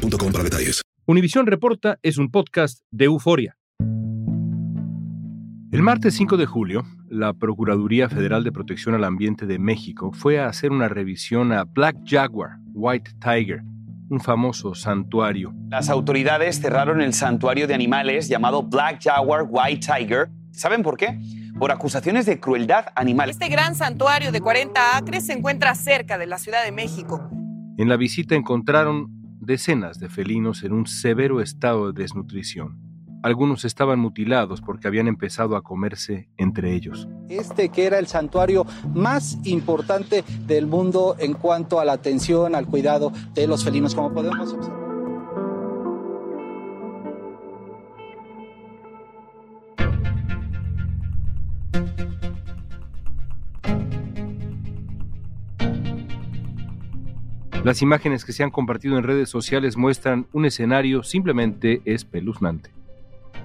boostmobile.com 0.00 0.32
para 0.32 0.44
detalles. 0.44 0.82
Univisión 1.06 1.46
Reporta 1.46 1.98
es 2.02 2.18
un 2.18 2.30
podcast 2.30 2.80
de 2.90 3.06
euforia. 3.06 3.56
El 5.72 5.82
martes 5.82 6.14
5 6.14 6.36
de 6.36 6.46
julio, 6.46 6.84
la 7.08 7.32
Procuraduría 7.32 8.08
Federal 8.08 8.42
de 8.42 8.50
Protección 8.50 8.94
al 8.94 9.04
Ambiente 9.04 9.46
de 9.46 9.58
México 9.58 10.12
fue 10.12 10.40
a 10.40 10.46
hacer 10.46 10.72
una 10.72 10.88
revisión 10.88 11.52
a 11.52 11.64
Black 11.64 11.96
Jaguar, 12.04 12.58
White 12.74 13.12
Tiger, 13.20 13.62
un 14.08 14.20
famoso 14.20 14.74
santuario. 14.74 15.54
Las 15.68 15.88
autoridades 15.88 16.60
cerraron 16.60 17.00
el 17.00 17.14
santuario 17.14 17.68
de 17.68 17.74
animales 17.74 18.28
llamado 18.28 18.64
Black 18.64 19.00
Jaguar 19.02 19.46
White 19.48 19.86
Tiger. 19.86 20.28
¿Saben 20.50 20.82
por 20.82 20.96
qué? 20.96 21.20
Por 21.56 21.70
acusaciones 21.70 22.26
de 22.26 22.40
crueldad 22.40 22.86
animal. 22.96 23.30
Este 23.30 23.48
gran 23.48 23.76
santuario 23.76 24.32
de 24.32 24.40
40 24.40 24.96
acres 24.96 25.26
se 25.26 25.34
encuentra 25.34 25.74
cerca 25.76 26.18
de 26.18 26.26
la 26.26 26.38
Ciudad 26.38 26.64
de 26.64 26.72
México. 26.72 27.30
En 27.76 27.88
la 27.88 27.96
visita 27.96 28.34
encontraron 28.34 29.19
decenas 29.50 29.98
de 29.98 30.08
felinos 30.08 30.62
en 30.62 30.72
un 30.72 30.86
severo 30.86 31.40
estado 31.40 31.90
de 31.90 32.02
desnutrición. 32.02 32.78
Algunos 33.24 33.64
estaban 33.64 33.98
mutilados 33.98 34.60
porque 34.60 34.86
habían 34.86 35.08
empezado 35.08 35.56
a 35.56 35.62
comerse 35.62 36.28
entre 36.38 36.72
ellos. 36.72 37.08
Este 37.28 37.68
que 37.68 37.84
era 37.84 37.98
el 37.98 38.06
santuario 38.06 38.64
más 38.94 39.38
importante 39.42 40.24
del 40.46 40.68
mundo 40.68 41.16
en 41.18 41.34
cuanto 41.34 41.80
a 41.80 41.84
la 41.84 41.94
atención, 41.94 42.54
al 42.54 42.66
cuidado 42.66 43.12
de 43.34 43.48
los 43.48 43.64
felinos, 43.64 43.96
como 43.96 44.14
podemos 44.14 44.52
observar. 44.52 44.79
Las 57.64 57.82
imágenes 57.82 58.24
que 58.24 58.32
se 58.32 58.42
han 58.42 58.50
compartido 58.50 58.96
en 58.96 59.04
redes 59.04 59.28
sociales 59.28 59.76
muestran 59.76 60.26
un 60.32 60.46
escenario 60.46 61.02
simplemente 61.02 61.82
espeluznante. 61.84 62.70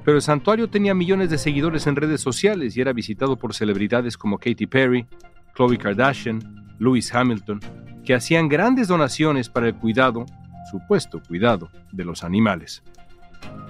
Pero 0.05 0.15
el 0.15 0.23
santuario 0.23 0.69
tenía 0.69 0.93
millones 0.93 1.29
de 1.29 1.37
seguidores 1.37 1.85
en 1.85 1.97
redes 1.97 2.21
sociales 2.21 2.77
y 2.77 2.81
era 2.81 2.93
visitado 2.93 3.35
por 3.35 3.53
celebridades 3.53 4.17
como 4.17 4.37
Katy 4.37 4.67
Perry, 4.67 5.05
Khloe 5.53 5.77
Kardashian, 5.77 6.39
Lewis 6.79 7.13
Hamilton, 7.13 7.59
que 8.05 8.13
hacían 8.13 8.47
grandes 8.47 8.87
donaciones 8.87 9.49
para 9.49 9.67
el 9.67 9.75
cuidado, 9.75 10.25
supuesto 10.71 11.21
cuidado, 11.27 11.69
de 11.91 12.05
los 12.05 12.23
animales. 12.23 12.83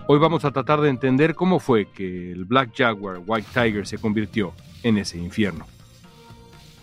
Hoy 0.07 0.19
vamos 0.19 0.45
a 0.45 0.51
tratar 0.51 0.79
de 0.79 0.89
entender 0.89 1.33
cómo 1.33 1.59
fue 1.59 1.89
que 1.89 2.31
el 2.31 2.45
Black 2.45 2.71
Jaguar 2.77 3.19
White 3.25 3.47
Tiger 3.51 3.87
se 3.87 3.97
convirtió 3.97 4.53
en 4.83 4.99
ese 4.99 5.17
infierno. 5.17 5.65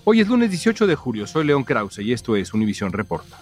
Hoy 0.03 0.19
es 0.19 0.27
lunes 0.27 0.51
18 0.51 0.89
de 0.89 0.97
julio, 0.97 1.29
soy 1.29 1.45
León 1.45 1.63
Krause 1.63 2.01
y 2.01 2.13
esto 2.13 2.35
es 2.35 2.53
Univisión 2.53 2.93
Reporta. 2.93 3.39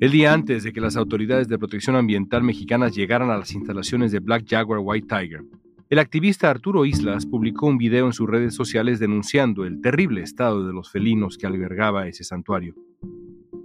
El 0.00 0.12
día 0.12 0.32
antes 0.32 0.64
de 0.64 0.72
que 0.72 0.80
las 0.80 0.96
autoridades 0.96 1.46
de 1.48 1.58
protección 1.58 1.94
ambiental 1.94 2.42
mexicanas 2.42 2.94
llegaran 2.94 3.30
a 3.30 3.36
las 3.36 3.52
instalaciones 3.52 4.10
de 4.12 4.20
Black 4.20 4.46
Jaguar 4.48 4.80
White 4.82 5.06
Tiger, 5.06 5.42
el 5.90 5.98
activista 5.98 6.48
Arturo 6.48 6.86
Islas 6.86 7.26
publicó 7.26 7.66
un 7.66 7.76
video 7.76 8.06
en 8.06 8.12
sus 8.12 8.26
redes 8.30 8.54
sociales 8.54 8.98
denunciando 8.98 9.64
el 9.64 9.80
terrible 9.80 10.22
estado 10.22 10.66
de 10.66 10.72
los 10.72 10.90
felinos 10.90 11.36
que 11.36 11.46
albergaba 11.46 12.06
ese 12.06 12.24
santuario. 12.24 12.76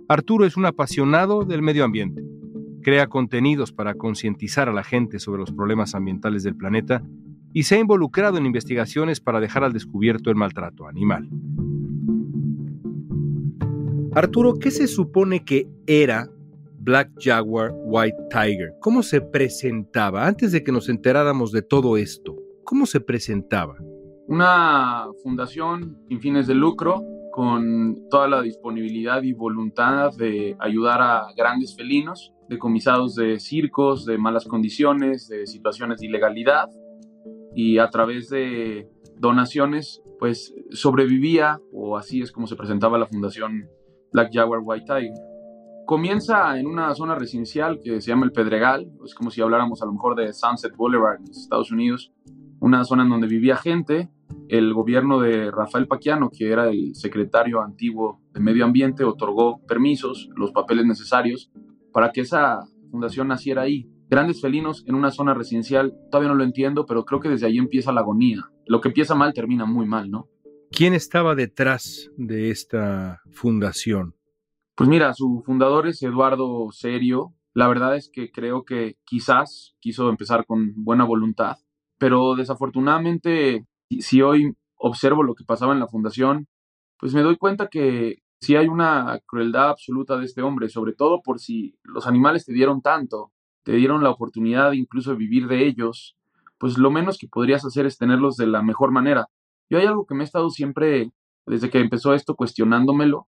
Arturo 0.10 0.46
es 0.46 0.58
un 0.58 0.66
apasionado 0.66 1.46
del 1.46 1.62
medio 1.62 1.86
ambiente. 1.86 2.24
Crea 2.82 3.08
contenidos 3.08 3.72
para 3.72 3.94
concientizar 3.94 4.68
a 4.68 4.74
la 4.74 4.84
gente 4.84 5.20
sobre 5.20 5.40
los 5.40 5.52
problemas 5.52 5.96
ambientales 5.96 6.44
del 6.44 6.56
planeta 6.56 7.02
y 7.56 7.64
se 7.64 7.76
ha 7.76 7.80
involucrado 7.80 8.38
en 8.38 8.46
investigaciones 8.46 9.22
para 9.22 9.40
dejar 9.40 9.64
al 9.64 9.72
descubierto 9.72 10.30
el 10.30 10.36
maltrato 10.36 10.90
animal. 10.90 11.30
Arturo, 14.14 14.56
¿qué 14.56 14.72
se 14.72 14.88
supone 14.88 15.46
que 15.46 15.66
era 15.88 16.28
Black 16.80 17.12
Jaguar 17.18 17.72
White 17.74 18.18
Tiger? 18.30 18.74
¿Cómo 18.82 19.02
se 19.02 19.22
presentaba 19.22 20.28
antes 20.28 20.52
de 20.52 20.66
que 20.66 20.74
nos 20.74 20.90
enteráramos 20.90 21.54
de 21.54 21.62
todo 21.62 21.96
esto? 21.96 22.36
¿Cómo 22.66 22.86
se 22.86 23.00
presentaba? 23.00 23.78
Una 24.28 25.08
fundación 25.24 25.98
sin 26.10 26.20
fines 26.20 26.48
de 26.48 26.56
lucro 26.56 27.06
con 27.32 28.10
toda 28.10 28.28
la 28.28 28.42
disponibilidad 28.42 29.24
y 29.24 29.32
voluntad 29.32 30.12
de 30.18 30.58
ayudar 30.60 31.02
a 31.02 31.28
grandes 31.38 31.74
felinos, 31.74 32.34
decomisados 32.50 33.16
de 33.16 33.40
circos, 33.40 34.06
de 34.06 34.18
malas 34.18 34.44
condiciones, 34.44 35.30
de 35.30 35.48
situaciones 35.48 36.02
de 36.02 36.08
ilegalidad 36.08 36.70
y 37.56 37.78
a 37.78 37.90
través 37.90 38.30
de 38.30 38.90
donaciones 39.18 40.02
pues 40.20 40.54
sobrevivía 40.72 41.60
o 41.72 41.98
así 41.98 42.22
es 42.22 42.32
como 42.32 42.48
se 42.48 42.56
presentaba 42.56 42.98
la 42.98 43.06
fundación 43.06 43.68
Black 44.12 44.32
Jaguar 44.34 44.62
White 44.64 44.86
Tiger. 44.86 45.14
Comienza 45.86 46.60
en 46.60 46.68
una 46.68 46.94
zona 46.96 47.16
residencial 47.16 47.80
que 47.84 48.02
se 48.02 48.10
llama 48.10 48.26
el 48.26 48.32
Pedregal, 48.32 48.92
es 49.06 49.14
como 49.14 49.30
si 49.30 49.42
habláramos 49.42 49.82
a 49.82 49.86
lo 49.86 49.94
mejor 49.94 50.16
de 50.16 50.34
Sunset 50.34 50.76
Boulevard 50.76 51.20
en 51.20 51.30
Estados 51.30 51.72
Unidos, 51.72 52.12
una 52.60 52.84
zona 52.84 53.04
en 53.04 53.10
donde 53.10 53.28
vivía 53.28 53.56
gente. 53.56 54.10
El 54.48 54.74
gobierno 54.74 55.20
de 55.20 55.52
Rafael 55.52 55.88
Paquiano, 55.88 56.32
que 56.32 56.52
era 56.52 56.70
el 56.70 56.96
secretario 56.96 57.62
antiguo 57.62 58.22
de 58.34 58.40
Medio 58.40 58.66
Ambiente, 58.66 59.04
otorgó 59.04 59.60
permisos, 59.68 60.30
los 60.36 60.52
papeles 60.52 60.86
necesarios 60.86 61.52
para 61.92 62.12
que 62.12 62.22
esa 62.22 62.62
fundación 62.90 63.28
naciera 63.28 63.62
ahí. 63.62 63.88
Grandes 64.08 64.42
felinos 64.42 64.84
en 64.88 64.96
una 64.96 65.12
zona 65.12 65.34
residencial, 65.34 65.94
todavía 66.12 66.30
no 66.30 66.36
lo 66.36 66.44
entiendo, 66.44 66.86
pero 66.86 67.06
creo 67.06 67.20
que 67.20 67.30
desde 67.30 67.48
ahí 67.48 67.58
empieza 67.58 67.92
la 67.92 68.02
agonía. 68.02 68.50
Lo 68.68 68.82
que 68.82 68.90
empieza 68.90 69.16
mal 69.16 69.34
termina 69.34 69.66
muy 69.66 69.88
mal, 69.88 70.12
¿no? 70.12 70.28
¿Quién 70.72 70.94
estaba 70.94 71.36
detrás 71.36 72.12
de 72.18 72.52
esta 72.52 73.22
fundación? 73.32 74.16
Pues 74.76 74.90
mira, 74.90 75.14
su 75.14 75.42
fundador 75.46 75.88
es 75.88 76.04
Eduardo 76.04 76.70
Serio. 76.72 77.34
La 77.54 77.68
verdad 77.68 77.96
es 77.96 78.10
que 78.12 78.32
creo 78.32 78.64
que 78.64 78.98
quizás 79.06 79.76
quiso 79.80 80.10
empezar 80.10 80.46
con 80.46 80.74
buena 80.76 81.06
voluntad, 81.06 81.56
pero 81.98 82.36
desafortunadamente, 82.36 83.66
si 84.00 84.22
hoy 84.22 84.54
observo 84.76 85.24
lo 85.24 85.34
que 85.34 85.46
pasaba 85.46 85.74
en 85.74 85.80
la 85.80 85.88
fundación, 85.88 86.48
pues 87.00 87.14
me 87.14 87.22
doy 87.22 87.38
cuenta 87.38 87.70
que 87.70 88.18
sí 88.42 88.56
hay 88.56 88.68
una 88.68 89.20
crueldad 89.26 89.70
absoluta 89.70 90.18
de 90.18 90.26
este 90.26 90.42
hombre, 90.42 90.70
sobre 90.70 90.94
todo 90.94 91.22
por 91.22 91.40
si 91.40 91.76
los 91.84 92.06
animales 92.06 92.46
te 92.46 92.54
dieron 92.54 92.82
tanto, 92.82 93.32
te 93.66 93.74
dieron 93.74 94.04
la 94.04 94.12
oportunidad 94.12 94.74
incluso 94.74 95.10
de 95.10 95.18
vivir 95.18 95.48
de 95.48 95.66
ellos, 95.66 96.16
pues 96.60 96.78
lo 96.78 96.92
menos 96.92 97.18
que 97.18 97.28
podrías 97.28 97.66
hacer 97.66 97.88
es 97.88 97.98
tenerlos 97.98 98.38
de 98.38 98.46
la 98.46 98.62
mejor 98.62 98.92
manera. 98.92 99.28
Yo 99.70 99.80
hay 99.80 99.88
algo 99.88 100.06
que 100.06 100.14
me 100.14 100.24
he 100.24 100.26
estado 100.26 100.52
siempre, 100.52 101.12
desde 101.48 101.72
que 101.72 101.80
empezó 101.80 102.14
esto, 102.14 102.36
cuestionándomelo. 102.36 103.28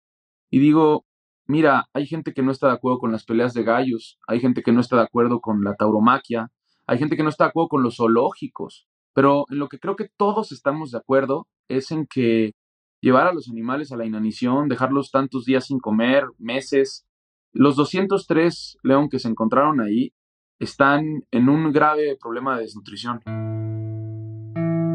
Y 0.49 0.59
digo, 0.59 1.05
mira, 1.47 1.89
hay 1.93 2.07
gente 2.07 2.33
que 2.33 2.43
no 2.43 2.51
está 2.51 2.67
de 2.67 2.73
acuerdo 2.73 2.99
con 2.99 3.11
las 3.11 3.25
peleas 3.25 3.53
de 3.53 3.63
gallos, 3.63 4.19
hay 4.25 4.39
gente 4.39 4.63
que 4.63 4.71
no 4.71 4.79
está 4.79 4.95
de 4.95 5.03
acuerdo 5.03 5.41
con 5.41 5.65
la 5.65 5.75
tauromaquia, 5.75 6.49
hay 6.87 6.97
gente 6.97 7.17
que 7.17 7.23
no 7.23 7.29
está 7.29 7.43
de 7.43 7.49
acuerdo 7.49 7.67
con 7.67 7.83
los 7.83 7.97
zoológicos, 7.97 8.87
pero 9.13 9.43
en 9.49 9.59
lo 9.59 9.67
que 9.67 9.79
creo 9.79 9.97
que 9.97 10.09
todos 10.15 10.53
estamos 10.53 10.91
de 10.91 10.99
acuerdo 10.99 11.49
es 11.67 11.91
en 11.91 12.07
que 12.07 12.53
llevar 13.01 13.27
a 13.27 13.33
los 13.33 13.49
animales 13.49 13.91
a 13.91 13.97
la 13.97 14.05
inanición, 14.05 14.69
dejarlos 14.69 15.11
tantos 15.11 15.43
días 15.43 15.65
sin 15.65 15.79
comer, 15.79 16.23
meses, 16.37 17.05
los 17.51 17.75
203 17.75 18.77
león 18.83 19.09
que 19.09 19.19
se 19.19 19.27
encontraron 19.27 19.81
ahí 19.81 20.13
están 20.61 21.25
en 21.31 21.49
un 21.49 21.71
grave 21.71 22.15
problema 22.21 22.55
de 22.55 22.63
desnutrición. 22.63 23.19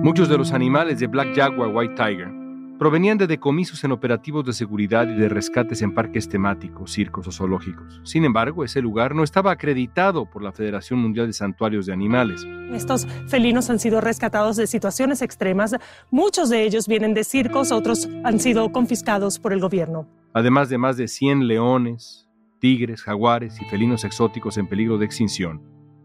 Muchos 0.03 0.29
de 0.29 0.39
los 0.39 0.53
animales 0.53 1.01
de 1.01 1.09
Black 1.09 1.35
Jaguar 1.35 1.71
White 1.75 1.95
Tiger 1.97 2.31
provenían 2.79 3.19
de 3.19 3.27
decomisos 3.27 3.83
en 3.83 3.91
operativos 3.91 4.45
de 4.45 4.53
seguridad 4.53 5.09
y 5.09 5.15
de 5.15 5.29
rescates 5.29 5.83
en 5.83 5.93
parques 5.93 6.29
temáticos, 6.29 6.93
circos 6.93 7.27
o 7.27 7.33
zoológicos. 7.33 8.01
Sin 8.05 8.25
embargo, 8.25 8.63
ese 8.63 8.81
lugar 8.81 9.15
no 9.15 9.25
estaba 9.25 9.51
acreditado 9.51 10.27
por 10.27 10.43
la 10.43 10.53
Federación 10.53 11.01
Mundial 11.01 11.27
de 11.27 11.33
Santuarios 11.33 11.87
de 11.87 11.95
Animales. 11.95 12.47
Estos 12.73 13.09
felinos 13.27 13.69
han 13.69 13.81
sido 13.81 14.01
rescatados 14.01 14.57
de 14.57 14.69
situaciones 14.69 15.21
extremas. 15.21 15.75
Muchos 16.13 16.49
de 16.49 16.63
ellos 16.63 16.87
vienen 16.87 17.13
de 17.13 17.25
circos, 17.25 17.73
otros 17.73 18.09
han 18.23 18.39
sido 18.39 18.71
confiscados 18.71 19.41
por 19.41 19.53
el 19.53 19.61
gobierno. 19.61 20.07
Además 20.33 20.69
de 20.69 20.79
más 20.79 20.97
de 20.97 21.09
100 21.09 21.49
leones, 21.49 22.26
tigres, 22.67 23.05
jaguares 23.05 23.63
y 23.63 23.65
felinos 23.67 24.03
exóticos 24.03 24.59
en 24.59 24.67
peligro 24.67 24.99
de 24.99 25.07
extinción. 25.07 25.63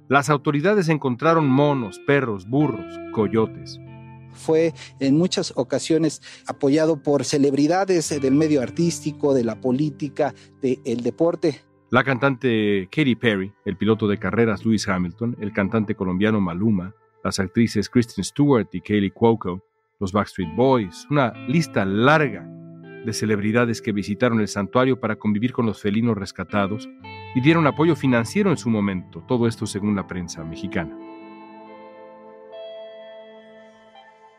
Las 0.07 0.29
autoridades 0.29 0.89
encontraron 0.89 1.49
monos, 1.49 1.97
perros, 2.05 2.47
burros, 2.47 2.99
coyotes. 3.13 3.79
Fue 4.31 4.71
en 4.99 5.17
muchas 5.17 5.53
ocasiones 5.55 6.21
apoyado 6.45 7.01
por 7.01 7.25
celebridades 7.25 8.09
del 8.21 8.35
medio 8.35 8.61
artístico, 8.61 9.33
de 9.33 9.43
la 9.43 9.59
política, 9.59 10.35
del 10.61 11.01
deporte. 11.01 11.61
La 11.89 12.03
cantante 12.03 12.87
Katy 12.91 13.15
Perry, 13.15 13.51
el 13.65 13.75
piloto 13.75 14.07
de 14.07 14.19
carreras 14.19 14.63
Lewis 14.63 14.87
Hamilton, 14.87 15.37
el 15.41 15.53
cantante 15.53 15.95
colombiano 15.95 16.41
Maluma, 16.41 16.93
las 17.23 17.39
actrices 17.39 17.89
Kristen 17.89 18.23
Stewart 18.23 18.67
y 18.71 18.81
Kaylee 18.81 19.09
Cuoco, 19.09 19.63
los 19.99 20.11
Backstreet 20.11 20.55
Boys, 20.55 21.07
una 21.09 21.33
lista 21.47 21.85
larga 21.85 22.47
de 23.05 23.13
celebridades 23.13 23.81
que 23.81 23.91
visitaron 23.91 24.39
el 24.41 24.47
santuario 24.47 24.99
para 24.99 25.17
convivir 25.17 25.53
con 25.53 25.65
los 25.65 25.81
felinos 25.81 26.17
rescatados 26.17 26.89
y 27.35 27.41
dieron 27.41 27.67
apoyo 27.67 27.95
financiero 27.95 28.51
en 28.51 28.57
su 28.57 28.69
momento, 28.69 29.23
todo 29.27 29.47
esto 29.47 29.65
según 29.65 29.95
la 29.95 30.07
prensa 30.07 30.43
mexicana. 30.43 30.97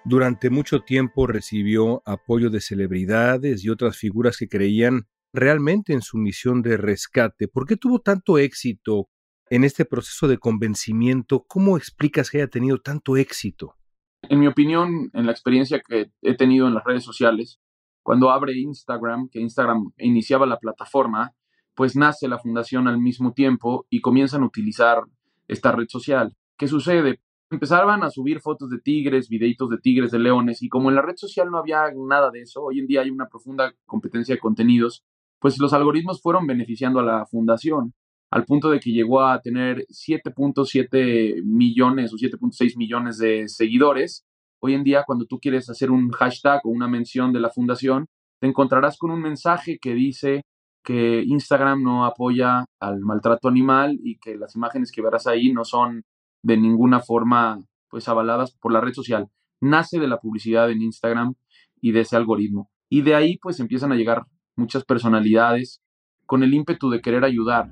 Durante 0.04 0.50
mucho 0.50 0.80
tiempo 0.80 1.28
recibió 1.28 2.02
apoyo 2.04 2.50
de 2.50 2.60
celebridades 2.60 3.64
y 3.64 3.70
otras 3.70 3.96
figuras 3.96 4.36
que 4.36 4.48
creían 4.48 5.06
realmente 5.32 5.92
en 5.92 6.02
su 6.02 6.18
misión 6.18 6.60
de 6.60 6.76
rescate. 6.76 7.46
¿Por 7.46 7.66
qué 7.66 7.76
tuvo 7.76 8.00
tanto 8.00 8.38
éxito 8.38 9.08
en 9.48 9.62
este 9.62 9.84
proceso 9.84 10.26
de 10.26 10.38
convencimiento? 10.38 11.44
¿Cómo 11.46 11.76
explicas 11.76 12.30
que 12.30 12.38
haya 12.38 12.48
tenido 12.48 12.78
tanto 12.78 13.16
éxito? 13.16 13.76
En 14.22 14.40
mi 14.40 14.48
opinión, 14.48 15.10
en 15.12 15.26
la 15.26 15.32
experiencia 15.32 15.80
que 15.80 16.10
he 16.20 16.36
tenido 16.36 16.66
en 16.66 16.74
las 16.74 16.84
redes 16.84 17.04
sociales, 17.04 17.60
cuando 18.02 18.30
abre 18.30 18.58
Instagram, 18.58 19.28
que 19.28 19.40
Instagram 19.40 19.92
iniciaba 19.98 20.46
la 20.46 20.58
plataforma, 20.58 21.32
pues 21.74 21.96
nace 21.96 22.28
la 22.28 22.38
fundación 22.38 22.88
al 22.88 22.98
mismo 22.98 23.32
tiempo 23.32 23.86
y 23.88 24.00
comienzan 24.00 24.42
a 24.42 24.46
utilizar 24.46 25.02
esta 25.48 25.72
red 25.72 25.86
social. 25.88 26.34
¿Qué 26.56 26.68
sucede? 26.68 27.20
Empezaban 27.50 28.02
a 28.02 28.10
subir 28.10 28.40
fotos 28.40 28.70
de 28.70 28.78
tigres, 28.78 29.28
videitos 29.28 29.68
de 29.68 29.78
tigres, 29.78 30.10
de 30.10 30.18
leones, 30.18 30.62
y 30.62 30.68
como 30.68 30.88
en 30.88 30.96
la 30.96 31.02
red 31.02 31.16
social 31.16 31.50
no 31.50 31.58
había 31.58 31.82
nada 31.94 32.30
de 32.30 32.42
eso, 32.42 32.62
hoy 32.62 32.78
en 32.78 32.86
día 32.86 33.02
hay 33.02 33.10
una 33.10 33.28
profunda 33.28 33.74
competencia 33.84 34.34
de 34.34 34.40
contenidos, 34.40 35.04
pues 35.38 35.58
los 35.58 35.72
algoritmos 35.72 36.22
fueron 36.22 36.46
beneficiando 36.46 37.00
a 37.00 37.02
la 37.02 37.26
fundación, 37.26 37.94
al 38.30 38.46
punto 38.46 38.70
de 38.70 38.80
que 38.80 38.92
llegó 38.92 39.22
a 39.22 39.40
tener 39.42 39.84
7.7 39.88 41.42
millones 41.44 42.14
o 42.14 42.16
7.6 42.16 42.78
millones 42.78 43.18
de 43.18 43.46
seguidores, 43.48 44.24
Hoy 44.64 44.74
en 44.74 44.84
día, 44.84 45.02
cuando 45.04 45.24
tú 45.26 45.40
quieres 45.40 45.68
hacer 45.68 45.90
un 45.90 46.10
hashtag 46.12 46.60
o 46.62 46.68
una 46.70 46.86
mención 46.86 47.32
de 47.32 47.40
la 47.40 47.50
fundación, 47.50 48.06
te 48.40 48.46
encontrarás 48.46 48.96
con 48.96 49.10
un 49.10 49.20
mensaje 49.20 49.78
que 49.80 49.92
dice 49.92 50.42
que 50.84 51.24
Instagram 51.26 51.82
no 51.82 52.04
apoya 52.04 52.66
al 52.78 53.00
maltrato 53.00 53.48
animal 53.48 53.98
y 54.04 54.18
que 54.18 54.36
las 54.36 54.54
imágenes 54.54 54.92
que 54.92 55.02
verás 55.02 55.26
ahí 55.26 55.52
no 55.52 55.64
son 55.64 56.04
de 56.44 56.56
ninguna 56.56 57.00
forma 57.00 57.58
pues 57.88 58.08
avaladas 58.08 58.56
por 58.56 58.72
la 58.72 58.80
red 58.80 58.92
social. 58.92 59.26
Nace 59.60 59.98
de 59.98 60.06
la 60.06 60.18
publicidad 60.18 60.70
en 60.70 60.80
Instagram 60.80 61.34
y 61.80 61.90
de 61.90 62.00
ese 62.00 62.14
algoritmo. 62.14 62.70
Y 62.88 63.02
de 63.02 63.16
ahí 63.16 63.38
pues 63.38 63.58
empiezan 63.58 63.90
a 63.90 63.96
llegar 63.96 64.26
muchas 64.54 64.84
personalidades 64.84 65.82
con 66.24 66.44
el 66.44 66.54
ímpetu 66.54 66.88
de 66.88 67.00
querer 67.00 67.24
ayudar, 67.24 67.68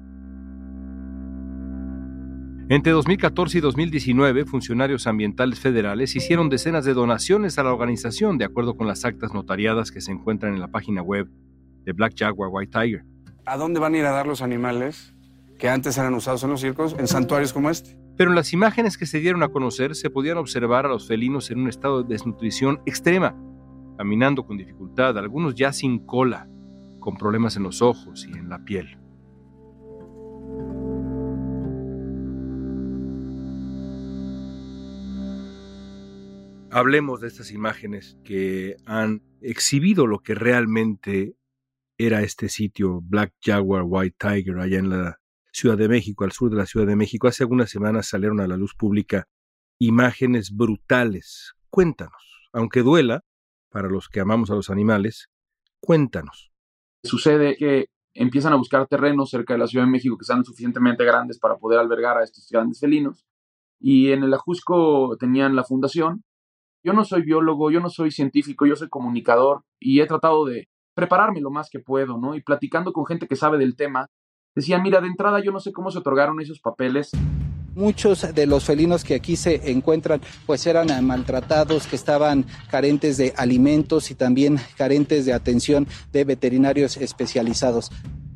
entre 2.72 2.92
2014 2.92 3.58
y 3.58 3.60
2019, 3.60 4.44
funcionarios 4.44 5.08
ambientales 5.08 5.58
federales 5.58 6.14
hicieron 6.14 6.48
decenas 6.48 6.84
de 6.84 6.94
donaciones 6.94 7.58
a 7.58 7.64
la 7.64 7.72
organización, 7.72 8.38
de 8.38 8.44
acuerdo 8.44 8.76
con 8.76 8.86
las 8.86 9.04
actas 9.04 9.34
notariadas 9.34 9.90
que 9.90 10.00
se 10.00 10.12
encuentran 10.12 10.54
en 10.54 10.60
la 10.60 10.68
página 10.68 11.02
web 11.02 11.28
de 11.84 11.92
Black 11.92 12.14
Jaguar 12.16 12.48
White 12.52 12.70
Tiger. 12.70 13.04
¿A 13.44 13.56
dónde 13.56 13.80
van 13.80 13.94
a 13.94 13.98
ir 13.98 14.04
a 14.04 14.12
dar 14.12 14.28
los 14.28 14.40
animales 14.40 15.12
que 15.58 15.68
antes 15.68 15.98
eran 15.98 16.14
usados 16.14 16.44
en 16.44 16.50
los 16.50 16.60
circos 16.60 16.94
en 16.96 17.08
santuarios 17.08 17.52
como 17.52 17.70
este? 17.70 17.98
Pero 18.16 18.30
en 18.30 18.36
las 18.36 18.52
imágenes 18.52 18.96
que 18.96 19.06
se 19.06 19.18
dieron 19.18 19.42
a 19.42 19.48
conocer 19.48 19.96
se 19.96 20.08
podían 20.08 20.38
observar 20.38 20.86
a 20.86 20.90
los 20.90 21.08
felinos 21.08 21.50
en 21.50 21.58
un 21.58 21.68
estado 21.68 22.04
de 22.04 22.08
desnutrición 22.10 22.82
extrema, 22.86 23.34
caminando 23.98 24.46
con 24.46 24.56
dificultad, 24.56 25.18
algunos 25.18 25.56
ya 25.56 25.72
sin 25.72 26.06
cola, 26.06 26.48
con 27.00 27.16
problemas 27.16 27.56
en 27.56 27.64
los 27.64 27.82
ojos 27.82 28.28
y 28.32 28.38
en 28.38 28.48
la 28.48 28.60
piel. 28.60 28.99
Hablemos 36.70 37.20
de 37.20 37.28
estas 37.28 37.50
imágenes 37.50 38.16
que 38.24 38.76
han 38.86 39.22
exhibido 39.40 40.06
lo 40.06 40.20
que 40.20 40.34
realmente 40.34 41.36
era 41.98 42.22
este 42.22 42.48
sitio 42.48 43.00
Black 43.02 43.34
Jaguar 43.42 43.82
White 43.86 44.16
Tiger 44.18 44.58
allá 44.58 44.78
en 44.78 44.90
la 44.90 45.20
Ciudad 45.52 45.76
de 45.76 45.88
México, 45.88 46.24
al 46.24 46.32
sur 46.32 46.50
de 46.50 46.56
la 46.56 46.66
Ciudad 46.66 46.86
de 46.86 46.96
México. 46.96 47.28
Hace 47.28 47.42
algunas 47.42 47.70
semanas 47.70 48.08
salieron 48.08 48.40
a 48.40 48.46
la 48.46 48.56
luz 48.56 48.74
pública 48.74 49.26
imágenes 49.78 50.54
brutales. 50.54 51.54
Cuéntanos, 51.70 52.48
aunque 52.52 52.82
duela 52.82 53.24
para 53.68 53.88
los 53.88 54.08
que 54.08 54.20
amamos 54.20 54.50
a 54.50 54.54
los 54.54 54.70
animales, 54.70 55.28
cuéntanos. 55.80 56.52
Sucede 57.02 57.56
que 57.56 57.86
empiezan 58.14 58.52
a 58.52 58.56
buscar 58.56 58.86
terrenos 58.86 59.30
cerca 59.30 59.54
de 59.54 59.58
la 59.58 59.66
Ciudad 59.66 59.84
de 59.84 59.90
México 59.90 60.16
que 60.16 60.24
sean 60.24 60.44
suficientemente 60.44 61.04
grandes 61.04 61.38
para 61.38 61.56
poder 61.56 61.80
albergar 61.80 62.18
a 62.18 62.24
estos 62.24 62.48
grandes 62.50 62.80
felinos. 62.80 63.26
Y 63.80 64.12
en 64.12 64.22
el 64.22 64.34
Ajusco 64.34 65.16
tenían 65.18 65.56
la 65.56 65.64
fundación 65.64 66.22
yo 66.82 66.92
no 66.92 67.04
soy 67.04 67.22
biólogo, 67.22 67.70
yo 67.70 67.80
no 67.80 67.90
soy 67.90 68.10
científico, 68.10 68.66
yo 68.66 68.76
soy 68.76 68.88
comunicador 68.88 69.62
y 69.78 70.00
he 70.00 70.06
tratado 70.06 70.44
de 70.44 70.68
prepararme 70.94 71.40
lo 71.40 71.50
más 71.50 71.68
que 71.70 71.78
puedo, 71.78 72.18
¿no? 72.18 72.34
Y 72.34 72.42
platicando 72.42 72.92
con 72.92 73.06
gente 73.06 73.26
que 73.26 73.36
sabe 73.36 73.58
del 73.58 73.76
tema, 73.76 74.08
decía, 74.54 74.78
mira, 74.78 75.00
de 75.00 75.08
entrada 75.08 75.40
yo 75.42 75.52
no 75.52 75.60
sé 75.60 75.72
cómo 75.72 75.90
se 75.90 75.98
otorgaron 75.98 76.40
esos 76.40 76.60
papeles. 76.60 77.10
Muchos 77.74 78.34
de 78.34 78.46
los 78.46 78.64
felinos 78.64 79.04
que 79.04 79.14
aquí 79.14 79.36
se 79.36 79.70
encuentran 79.70 80.20
pues 80.44 80.66
eran 80.66 80.90
eh, 80.90 81.00
maltratados, 81.00 81.86
que 81.86 81.96
estaban 81.96 82.44
carentes 82.68 83.16
de 83.16 83.32
alimentos 83.36 84.10
y 84.10 84.14
también 84.14 84.58
carentes 84.76 85.24
de 85.24 85.32
atención 85.32 85.86
de 86.12 86.24
veterinarios 86.24 86.96
especializados. 86.96 87.90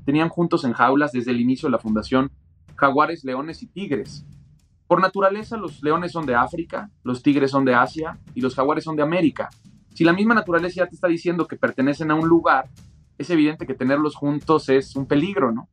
Tenían 0.07 0.29
juntos 0.29 0.65
en 0.65 0.73
jaulas 0.73 1.13
desde 1.13 1.33
el 1.33 1.41
inicio 1.41 1.67
de 1.67 1.73
la 1.73 1.79
fundación 1.79 2.31
jaguares, 2.77 3.25
leones 3.25 3.63
y 3.63 3.67
tigres. 3.67 4.25
Por 4.87 5.01
naturaleza, 5.01 5.57
los 5.57 5.83
leones 5.83 6.13
son 6.13 6.27
de 6.27 6.35
África, 6.35 6.91
los 7.03 7.23
tigres 7.23 7.51
son 7.51 7.65
de 7.65 7.75
Asia 7.75 8.19
y 8.35 8.41
los 8.41 8.55
jaguares 8.55 8.85
son 8.85 8.97
de 8.97 9.03
América. 9.03 9.49
Si 9.95 10.05
la 10.05 10.13
misma 10.13 10.35
naturaleza 10.35 10.83
ya 10.83 10.89
te 10.89 10.95
está 10.95 11.09
diciendo 11.09 11.47
que 11.47 11.57
pertenecen 11.57 12.11
a 12.11 12.15
un 12.15 12.29
lugar, 12.29 12.69
es 13.17 13.31
evidente 13.31 13.67
que 13.67 13.75
tenerlos 13.75 14.17
juntos 14.17 14.69
es 14.69 14.95
un 14.97 15.07
peligro, 15.07 15.53
¿no? 15.53 15.69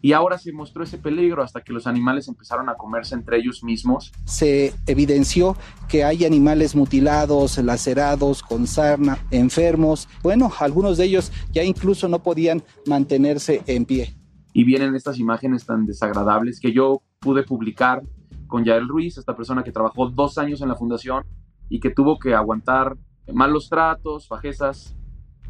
Y 0.00 0.12
ahora 0.12 0.38
se 0.38 0.52
mostró 0.52 0.84
ese 0.84 0.98
peligro 0.98 1.42
hasta 1.42 1.62
que 1.62 1.72
los 1.72 1.86
animales 1.86 2.28
empezaron 2.28 2.68
a 2.68 2.74
comerse 2.74 3.14
entre 3.14 3.38
ellos 3.38 3.64
mismos. 3.64 4.12
Se 4.24 4.72
evidenció 4.86 5.56
que 5.88 6.04
hay 6.04 6.24
animales 6.24 6.76
mutilados, 6.76 7.58
lacerados, 7.58 8.42
con 8.42 8.66
sarna, 8.66 9.18
enfermos. 9.30 10.08
Bueno, 10.22 10.52
algunos 10.60 10.98
de 10.98 11.06
ellos 11.06 11.32
ya 11.50 11.64
incluso 11.64 12.08
no 12.08 12.22
podían 12.22 12.62
mantenerse 12.86 13.62
en 13.66 13.84
pie. 13.84 14.14
Y 14.52 14.64
vienen 14.64 14.94
estas 14.94 15.18
imágenes 15.18 15.66
tan 15.66 15.86
desagradables 15.86 16.60
que 16.60 16.72
yo 16.72 17.02
pude 17.18 17.42
publicar 17.42 18.02
con 18.46 18.64
Yael 18.64 18.88
Ruiz, 18.88 19.18
esta 19.18 19.36
persona 19.36 19.62
que 19.62 19.72
trabajó 19.72 20.08
dos 20.08 20.38
años 20.38 20.60
en 20.62 20.68
la 20.68 20.74
fundación 20.74 21.24
y 21.68 21.80
que 21.80 21.90
tuvo 21.90 22.18
que 22.18 22.34
aguantar 22.34 22.96
malos 23.32 23.68
tratos, 23.68 24.28
fajezas. 24.28 24.96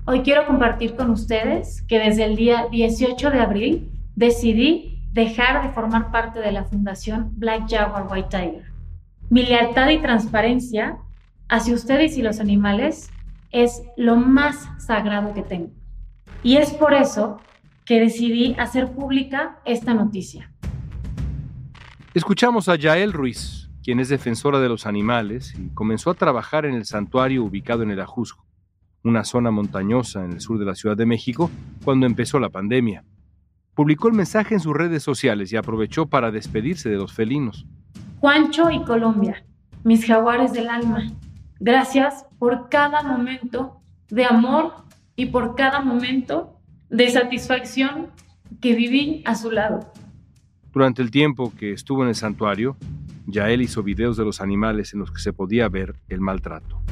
Hoy 0.06 0.22
quiero 0.22 0.46
compartir 0.46 0.96
con 0.96 1.10
ustedes 1.10 1.82
que 1.82 1.98
desde 1.98 2.24
el 2.24 2.36
día 2.36 2.66
18 2.70 3.30
de 3.30 3.40
abril 3.40 3.90
decidí 4.14 5.02
dejar 5.12 5.62
de 5.62 5.72
formar 5.72 6.10
parte 6.10 6.40
de 6.40 6.52
la 6.52 6.64
fundación 6.64 7.32
Black 7.36 7.68
Jaguar 7.68 8.06
White 8.10 8.28
Tiger. 8.30 8.72
Mi 9.30 9.42
lealtad 9.42 9.88
y 9.90 9.98
transparencia 9.98 10.98
hacia 11.48 11.74
ustedes 11.74 12.16
y 12.16 12.22
los 12.22 12.38
animales 12.38 13.10
es 13.50 13.82
lo 13.96 14.16
más 14.16 14.68
sagrado 14.78 15.34
que 15.34 15.42
tengo. 15.42 15.70
Y 16.42 16.56
es 16.56 16.72
por 16.72 16.94
eso 16.94 17.38
que 17.84 18.00
decidí 18.00 18.54
hacer 18.58 18.92
pública 18.92 19.58
esta 19.64 19.94
noticia. 19.94 20.52
Escuchamos 22.16 22.70
a 22.70 22.76
Yael 22.76 23.12
Ruiz, 23.12 23.68
quien 23.84 24.00
es 24.00 24.08
defensora 24.08 24.58
de 24.58 24.70
los 24.70 24.86
animales 24.86 25.54
y 25.58 25.68
comenzó 25.74 26.08
a 26.08 26.14
trabajar 26.14 26.64
en 26.64 26.74
el 26.74 26.86
santuario 26.86 27.44
ubicado 27.44 27.82
en 27.82 27.90
el 27.90 28.00
Ajusco, 28.00 28.46
una 29.04 29.22
zona 29.22 29.50
montañosa 29.50 30.24
en 30.24 30.32
el 30.32 30.40
sur 30.40 30.58
de 30.58 30.64
la 30.64 30.74
Ciudad 30.74 30.96
de 30.96 31.04
México, 31.04 31.50
cuando 31.84 32.06
empezó 32.06 32.38
la 32.38 32.48
pandemia. 32.48 33.04
Publicó 33.74 34.08
el 34.08 34.14
mensaje 34.14 34.54
en 34.54 34.60
sus 34.60 34.74
redes 34.74 35.02
sociales 35.02 35.52
y 35.52 35.58
aprovechó 35.58 36.06
para 36.06 36.30
despedirse 36.30 36.88
de 36.88 36.96
los 36.96 37.12
felinos. 37.12 37.66
Juancho 38.20 38.70
y 38.70 38.82
Colombia, 38.84 39.44
mis 39.84 40.06
jaguares 40.06 40.54
del 40.54 40.70
alma, 40.70 41.12
gracias 41.60 42.24
por 42.38 42.70
cada 42.70 43.02
momento 43.02 43.82
de 44.08 44.24
amor 44.24 44.72
y 45.16 45.26
por 45.26 45.54
cada 45.54 45.80
momento 45.80 46.58
de 46.88 47.10
satisfacción 47.10 48.06
que 48.62 48.74
viví 48.74 49.22
a 49.26 49.34
su 49.34 49.50
lado. 49.50 49.92
Durante 50.76 51.00
el 51.00 51.10
tiempo 51.10 51.54
que 51.58 51.72
estuvo 51.72 52.02
en 52.02 52.10
el 52.10 52.14
santuario, 52.14 52.76
Yael 53.26 53.62
hizo 53.62 53.82
videos 53.82 54.18
de 54.18 54.26
los 54.26 54.42
animales 54.42 54.92
en 54.92 55.00
los 55.00 55.10
que 55.10 55.20
se 55.20 55.32
podía 55.32 55.70
ver 55.70 55.94
el 56.06 56.20
maltrato. 56.20 56.82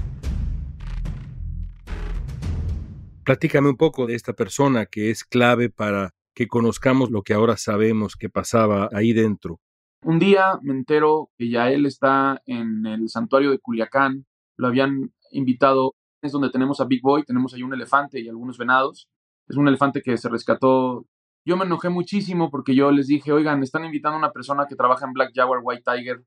Platícame 3.24 3.68
un 3.68 3.76
poco 3.76 4.06
de 4.06 4.14
esta 4.14 4.32
persona 4.32 4.86
que 4.86 5.10
es 5.10 5.22
clave 5.22 5.68
para 5.68 6.14
que 6.34 6.48
conozcamos 6.48 7.10
lo 7.10 7.20
que 7.20 7.34
ahora 7.34 7.58
sabemos 7.58 8.16
que 8.16 8.30
pasaba 8.30 8.88
ahí 8.90 9.12
dentro. 9.12 9.60
Un 10.02 10.18
día 10.18 10.58
me 10.62 10.72
entero 10.72 11.28
que 11.36 11.50
ya 11.50 11.70
él 11.70 11.84
está 11.84 12.40
en 12.46 12.86
el 12.86 13.10
santuario 13.10 13.50
de 13.50 13.58
Culiacán, 13.58 14.24
lo 14.56 14.66
habían 14.66 15.12
invitado, 15.30 15.94
es 16.22 16.32
donde 16.32 16.48
tenemos 16.48 16.80
a 16.80 16.86
Big 16.86 17.02
Boy, 17.02 17.24
tenemos 17.24 17.52
ahí 17.52 17.62
un 17.62 17.74
elefante 17.74 18.18
y 18.18 18.30
algunos 18.30 18.56
venados. 18.56 19.10
Es 19.46 19.58
un 19.58 19.68
elefante 19.68 20.00
que 20.00 20.16
se 20.16 20.30
rescató. 20.30 21.04
Yo 21.44 21.56
me 21.56 21.64
enojé 21.64 21.90
muchísimo 21.90 22.50
porque 22.50 22.74
yo 22.74 22.90
les 22.90 23.06
dije, 23.06 23.32
oigan, 23.32 23.62
están 23.62 23.84
invitando 23.84 24.16
a 24.16 24.18
una 24.18 24.32
persona 24.32 24.66
que 24.66 24.76
trabaja 24.76 25.06
en 25.06 25.12
Black 25.12 25.32
Jaguar, 25.34 25.60
White 25.62 25.82
Tiger, 25.84 26.24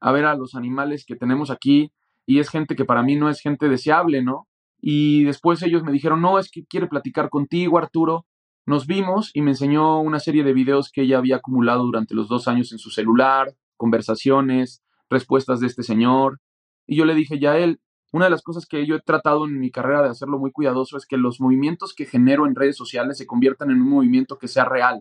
a 0.00 0.12
ver 0.12 0.26
a 0.26 0.34
los 0.34 0.54
animales 0.54 1.04
que 1.06 1.16
tenemos 1.16 1.50
aquí 1.50 1.92
y 2.26 2.40
es 2.40 2.50
gente 2.50 2.76
que 2.76 2.84
para 2.84 3.02
mí 3.02 3.16
no 3.16 3.28
es 3.30 3.40
gente 3.40 3.68
deseable, 3.68 4.22
¿no? 4.22 4.46
Y 4.80 5.24
después 5.24 5.62
ellos 5.62 5.82
me 5.82 5.92
dijeron, 5.92 6.20
no, 6.20 6.38
es 6.38 6.50
que 6.50 6.64
quiere 6.64 6.86
platicar 6.86 7.28
contigo, 7.28 7.78
Arturo. 7.78 8.26
Nos 8.66 8.86
vimos 8.86 9.30
y 9.34 9.42
me 9.42 9.50
enseñó 9.50 10.00
una 10.00 10.20
serie 10.20 10.44
de 10.44 10.52
videos 10.52 10.90
que 10.92 11.02
ella 11.02 11.18
había 11.18 11.36
acumulado 11.36 11.82
durante 11.84 12.14
los 12.14 12.28
dos 12.28 12.46
años 12.46 12.72
en 12.72 12.78
su 12.78 12.90
celular, 12.90 13.54
conversaciones, 13.76 14.82
respuestas 15.08 15.60
de 15.60 15.66
este 15.66 15.82
señor. 15.82 16.40
Y 16.86 16.96
yo 16.96 17.04
le 17.04 17.14
dije, 17.14 17.38
ya 17.38 17.56
él, 17.58 17.80
una 18.12 18.24
de 18.24 18.30
las 18.30 18.42
cosas 18.42 18.66
que 18.66 18.86
yo 18.86 18.96
he 18.96 19.00
tratado 19.00 19.44
en 19.44 19.58
mi 19.58 19.70
carrera 19.70 20.02
de 20.02 20.08
hacerlo 20.08 20.38
muy 20.38 20.50
cuidadoso 20.50 20.96
es 20.96 21.06
que 21.06 21.16
los 21.16 21.40
movimientos 21.40 21.94
que 21.94 22.06
genero 22.06 22.46
en 22.46 22.56
redes 22.56 22.76
sociales 22.76 23.18
se 23.18 23.26
conviertan 23.26 23.70
en 23.70 23.80
un 23.80 23.88
movimiento 23.88 24.36
que 24.36 24.48
sea 24.48 24.64
real. 24.64 25.00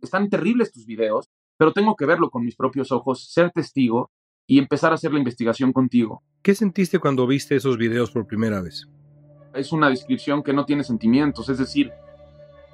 Están 0.00 0.28
terribles 0.28 0.72
tus 0.72 0.84
videos, 0.84 1.30
pero 1.56 1.72
tengo 1.72 1.96
que 1.96 2.06
verlo 2.06 2.30
con 2.30 2.44
mis 2.44 2.56
propios 2.56 2.92
ojos, 2.92 3.32
ser 3.32 3.50
testigo 3.50 4.10
y 4.46 4.58
empezar 4.58 4.92
a 4.92 4.96
hacer 4.96 5.12
la 5.12 5.18
investigación 5.18 5.72
contigo. 5.72 6.22
¿Qué 6.42 6.54
sentiste 6.54 6.98
cuando 6.98 7.26
viste 7.26 7.56
esos 7.56 7.78
videos 7.78 8.10
por 8.10 8.26
primera 8.26 8.60
vez? 8.60 8.86
Es 9.54 9.72
una 9.72 9.88
descripción 9.88 10.42
que 10.42 10.52
no 10.52 10.64
tiene 10.64 10.84
sentimientos, 10.84 11.48
es 11.48 11.58
decir, 11.58 11.92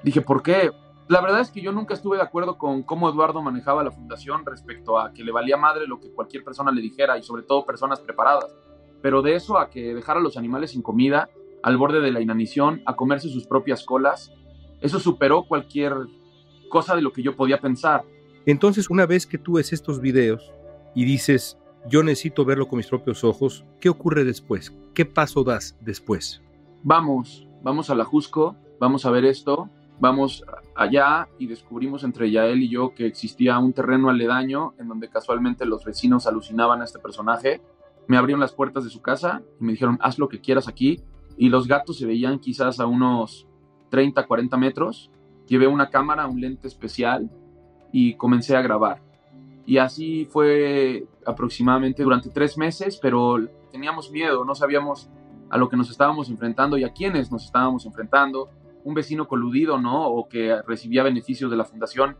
dije, 0.02 0.20
¿por 0.20 0.42
qué? 0.42 0.70
La 1.08 1.20
verdad 1.20 1.40
es 1.40 1.50
que 1.50 1.60
yo 1.60 1.70
nunca 1.70 1.94
estuve 1.94 2.16
de 2.16 2.22
acuerdo 2.22 2.58
con 2.58 2.82
cómo 2.82 3.08
Eduardo 3.08 3.40
manejaba 3.40 3.84
la 3.84 3.92
fundación 3.92 4.44
respecto 4.44 4.98
a 4.98 5.12
que 5.12 5.22
le 5.22 5.30
valía 5.30 5.56
madre 5.56 5.86
lo 5.86 6.00
que 6.00 6.10
cualquier 6.10 6.42
persona 6.42 6.72
le 6.72 6.80
dijera 6.80 7.16
y 7.16 7.22
sobre 7.22 7.44
todo 7.44 7.64
personas 7.64 8.00
preparadas. 8.00 8.56
Pero 9.02 9.22
de 9.22 9.34
eso 9.34 9.58
a 9.58 9.70
que 9.70 9.94
dejara 9.94 10.20
a 10.20 10.22
los 10.22 10.36
animales 10.36 10.72
sin 10.72 10.82
comida, 10.82 11.28
al 11.62 11.76
borde 11.76 12.00
de 12.00 12.12
la 12.12 12.20
inanición, 12.20 12.82
a 12.86 12.96
comerse 12.96 13.28
sus 13.28 13.46
propias 13.46 13.84
colas, 13.84 14.32
eso 14.80 15.00
superó 15.00 15.44
cualquier 15.44 15.94
cosa 16.68 16.94
de 16.94 17.02
lo 17.02 17.12
que 17.12 17.22
yo 17.22 17.36
podía 17.36 17.60
pensar. 17.60 18.04
Entonces, 18.44 18.90
una 18.90 19.06
vez 19.06 19.26
que 19.26 19.38
tú 19.38 19.54
ves 19.54 19.72
estos 19.72 20.00
videos 20.00 20.52
y 20.94 21.04
dices, 21.04 21.58
yo 21.88 22.02
necesito 22.02 22.44
verlo 22.44 22.68
con 22.68 22.78
mis 22.78 22.88
propios 22.88 23.24
ojos, 23.24 23.64
¿qué 23.80 23.88
ocurre 23.88 24.24
después? 24.24 24.72
¿Qué 24.94 25.04
paso 25.04 25.44
das 25.44 25.76
después? 25.80 26.42
Vamos, 26.82 27.48
vamos 27.62 27.90
a 27.90 27.94
la 27.94 28.04
Jusco, 28.04 28.56
vamos 28.78 29.04
a 29.04 29.10
ver 29.10 29.24
esto, 29.24 29.68
vamos 29.98 30.44
allá 30.74 31.28
y 31.38 31.46
descubrimos 31.46 32.04
entre 32.04 32.30
Yael 32.30 32.62
y 32.62 32.68
yo 32.68 32.94
que 32.94 33.06
existía 33.06 33.58
un 33.58 33.72
terreno 33.72 34.10
aledaño 34.10 34.74
en 34.78 34.88
donde 34.88 35.08
casualmente 35.08 35.64
los 35.66 35.84
vecinos 35.84 36.26
alucinaban 36.26 36.80
a 36.80 36.84
este 36.84 36.98
personaje. 36.98 37.60
Me 38.08 38.16
abrieron 38.16 38.40
las 38.40 38.52
puertas 38.52 38.84
de 38.84 38.90
su 38.90 39.02
casa 39.02 39.42
y 39.60 39.64
me 39.64 39.72
dijeron, 39.72 39.98
haz 40.00 40.18
lo 40.18 40.28
que 40.28 40.40
quieras 40.40 40.68
aquí. 40.68 41.00
Y 41.36 41.48
los 41.48 41.66
gatos 41.66 41.98
se 41.98 42.06
veían 42.06 42.38
quizás 42.38 42.80
a 42.80 42.86
unos 42.86 43.46
30, 43.90 44.26
40 44.26 44.56
metros. 44.56 45.10
Llevé 45.46 45.66
una 45.66 45.90
cámara, 45.90 46.26
un 46.26 46.40
lente 46.40 46.68
especial 46.68 47.30
y 47.92 48.14
comencé 48.14 48.56
a 48.56 48.62
grabar. 48.62 49.02
Y 49.66 49.78
así 49.78 50.26
fue 50.26 51.06
aproximadamente 51.26 52.02
durante 52.02 52.30
tres 52.30 52.56
meses, 52.56 52.98
pero 53.02 53.36
teníamos 53.72 54.10
miedo, 54.10 54.44
no 54.44 54.54
sabíamos 54.54 55.10
a 55.50 55.58
lo 55.58 55.68
que 55.68 55.76
nos 55.76 55.90
estábamos 55.90 56.30
enfrentando 56.30 56.78
y 56.78 56.84
a 56.84 56.92
quiénes 56.92 57.30
nos 57.30 57.44
estábamos 57.44 57.84
enfrentando. 57.84 58.48
Un 58.84 58.94
vecino 58.94 59.26
coludido, 59.26 59.78
¿no? 59.80 60.06
O 60.06 60.28
que 60.28 60.60
recibía 60.66 61.02
beneficios 61.02 61.50
de 61.50 61.56
la 61.56 61.64
fundación, 61.64 62.16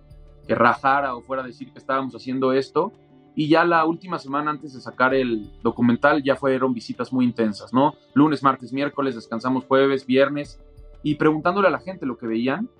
que 0.46 0.54
rajara 0.54 1.14
o 1.14 1.22
fuera 1.22 1.44
a 1.44 1.46
decir 1.46 1.72
que 1.72 1.78
estábamos 1.78 2.14
haciendo 2.14 2.52
esto. 2.52 2.92
Y 3.38 3.48
ya 3.48 3.64
la 3.64 3.84
última 3.84 4.18
semana 4.18 4.50
antes 4.50 4.72
de 4.72 4.80
sacar 4.80 5.14
el 5.14 5.52
documental 5.62 6.22
ya 6.22 6.36
fueron 6.36 6.72
visitas 6.72 7.12
muy 7.12 7.26
intensas, 7.26 7.72
¿no? 7.74 7.94
Lunes, 8.14 8.42
martes, 8.42 8.72
miércoles, 8.72 9.14
descansamos 9.14 9.66
jueves, 9.66 10.06
viernes. 10.06 10.58
Y 11.02 11.16
preguntándole 11.16 11.68
a 11.68 11.70
la 11.70 11.78
gente 11.78 12.06
lo 12.06 12.16
que 12.16 12.26
veían, 12.26 12.70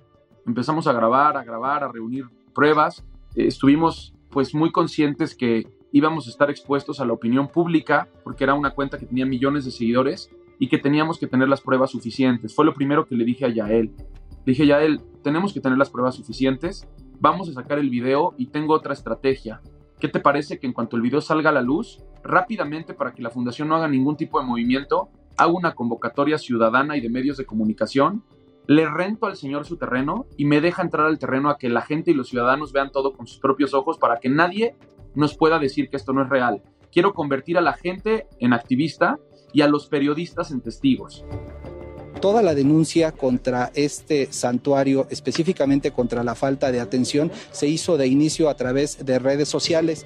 empezamos 0.47 0.87
a 0.87 0.93
grabar, 0.93 1.37
a 1.37 1.43
grabar, 1.43 1.83
a 1.83 1.91
reunir 1.91 2.25
pruebas. 2.55 3.05
Eh, 3.35 3.45
estuvimos 3.45 4.15
pues 4.31 4.55
muy 4.55 4.71
conscientes 4.71 5.35
que 5.35 5.67
íbamos 5.91 6.25
a 6.25 6.31
estar 6.31 6.49
expuestos 6.49 6.99
a 6.99 7.05
la 7.05 7.13
opinión 7.13 7.49
pública 7.49 8.09
porque 8.23 8.43
era 8.43 8.55
una 8.55 8.71
cuenta 8.71 8.97
que 8.97 9.05
tenía 9.05 9.27
millones 9.27 9.63
de 9.63 9.71
seguidores 9.71 10.31
y 10.57 10.69
que 10.69 10.79
teníamos 10.79 11.19
que 11.19 11.27
tener 11.27 11.47
las 11.47 11.61
pruebas 11.61 11.91
suficientes. 11.91 12.55
Fue 12.55 12.65
lo 12.65 12.73
primero 12.73 13.05
que 13.05 13.15
le 13.15 13.25
dije 13.25 13.45
a 13.45 13.49
Yael. 13.49 13.91
Le 13.95 14.53
dije, 14.53 14.65
Yael, 14.65 15.01
tenemos 15.23 15.53
que 15.53 15.61
tener 15.61 15.77
las 15.77 15.91
pruebas 15.91 16.15
suficientes, 16.15 16.87
vamos 17.19 17.47
a 17.49 17.53
sacar 17.53 17.77
el 17.77 17.91
video 17.91 18.33
y 18.37 18.47
tengo 18.47 18.73
otra 18.73 18.93
estrategia. 18.93 19.61
¿Qué 19.99 20.07
te 20.07 20.19
parece 20.19 20.59
que 20.59 20.67
en 20.67 20.73
cuanto 20.73 20.95
el 20.95 21.01
video 21.01 21.21
salga 21.21 21.49
a 21.49 21.53
la 21.53 21.61
luz, 21.61 22.03
rápidamente 22.23 22.93
para 22.93 23.13
que 23.13 23.21
la 23.21 23.29
fundación 23.29 23.67
no 23.67 23.75
haga 23.75 23.87
ningún 23.87 24.15
tipo 24.15 24.39
de 24.39 24.45
movimiento, 24.45 25.09
hago 25.37 25.57
una 25.57 25.73
convocatoria 25.73 26.37
ciudadana 26.37 26.97
y 26.97 27.01
de 27.01 27.09
medios 27.09 27.37
de 27.37 27.45
comunicación 27.45 28.23
le 28.67 28.85
rento 28.89 29.25
al 29.25 29.37
señor 29.37 29.65
su 29.65 29.77
terreno 29.77 30.25
y 30.35 30.45
me 30.45 30.59
deja 30.59 30.81
entrar 30.81 31.07
al 31.07 31.17
terreno 31.17 31.49
a 31.49 31.57
que 31.57 31.69
la 31.69 31.81
gente 31.81 32.11
y 32.11 32.13
los 32.13 32.27
ciudadanos 32.27 32.73
vean 32.73 32.91
todo 32.91 33.13
con 33.13 33.25
sus 33.25 33.39
propios 33.39 33.73
ojos 33.73 33.97
para 33.97 34.19
que 34.19 34.29
nadie 34.29 34.75
nos 35.15 35.37
pueda 35.37 35.57
decir 35.57 35.89
que 35.89 35.95
esto 35.95 36.11
no 36.11 36.21
es 36.21 36.29
real. 36.29 36.61
Quiero 36.91 37.13
convertir 37.13 37.57
a 37.57 37.61
la 37.61 37.73
gente 37.73 38.27
en 38.39 38.51
activista 38.51 39.19
y 39.53 39.61
a 39.61 39.69
los 39.69 39.87
periodistas 39.87 40.51
en 40.51 40.61
testigos. 40.61 41.23
Toda 42.21 42.41
la 42.41 42.55
denuncia 42.55 43.11
contra 43.11 43.71
este 43.75 44.31
santuario, 44.31 45.07
específicamente 45.09 45.91
contra 45.91 46.23
la 46.23 46.35
falta 46.35 46.71
de 46.71 46.79
atención, 46.79 47.31
se 47.51 47.67
hizo 47.67 47.97
de 47.97 48.07
inicio 48.07 48.49
a 48.49 48.55
través 48.55 49.05
de 49.05 49.19
redes 49.19 49.49
sociales. 49.49 50.05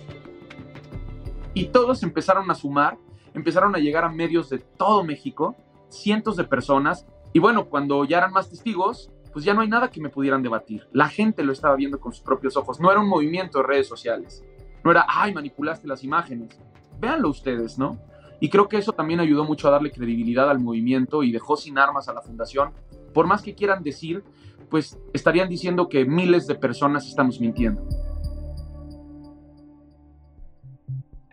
Y 1.54 1.66
todos 1.68 2.04
empezaron 2.04 2.50
a 2.52 2.56
sumar, 2.56 2.98
empezaron 3.34 3.76
a 3.76 3.80
llegar 3.80 4.04
a 4.04 4.10
medios 4.10 4.50
de 4.50 4.60
todo 4.60 5.04
México, 5.04 5.56
cientos 5.90 6.36
de 6.36 6.44
personas 6.44 7.06
y 7.34 7.40
bueno, 7.40 7.66
cuando 7.66 8.04
ya 8.04 8.18
eran 8.18 8.34
más 8.34 8.50
testigos, 8.50 9.10
pues 9.32 9.46
ya 9.46 9.54
no 9.54 9.62
hay 9.62 9.70
nada 9.70 9.90
que 9.90 10.02
me 10.02 10.10
pudieran 10.10 10.44
debatir. 10.44 10.88
La 10.92 11.08
gente 11.08 11.44
lo 11.44 11.54
estaba 11.54 11.76
viendo 11.76 12.00
con 12.00 12.12
sus 12.12 12.24
propios 12.24 12.58
ojos. 12.58 12.80
No 12.80 12.92
era 12.92 13.00
un 13.00 13.08
movimiento 13.08 13.60
de 13.60 13.64
redes 13.66 13.88
sociales. 13.88 14.44
No 14.84 14.92
era, 14.92 15.06
ay, 15.08 15.34
manipulaste 15.34 15.88
las 15.88 16.04
imágenes. 16.04 16.60
Véanlo 17.00 17.30
ustedes, 17.30 17.78
¿no? 17.78 17.98
Y 18.42 18.50
creo 18.50 18.68
que 18.68 18.78
eso 18.78 18.92
también 18.92 19.20
ayudó 19.20 19.46
mucho 19.46 19.68
a 19.68 19.72
darle 19.72 19.92
credibilidad 19.92 20.50
al 20.50 20.60
movimiento 20.60 21.22
y 21.22 21.32
dejó 21.32 21.56
sin 21.56 21.78
armas 21.78 22.10
a 22.10 22.14
la 22.14 22.24
fundación. 22.24 22.72
Por 23.14 23.28
más 23.28 23.44
que 23.44 23.54
quieran 23.54 23.84
decir, 23.84 24.24
pues 24.70 24.98
estarían 25.14 25.48
diciendo 25.48 25.88
que 25.88 26.06
miles 26.06 26.48
de 26.48 26.56
personas 26.56 27.08
estamos 27.08 27.40
mintiendo. 27.40 27.88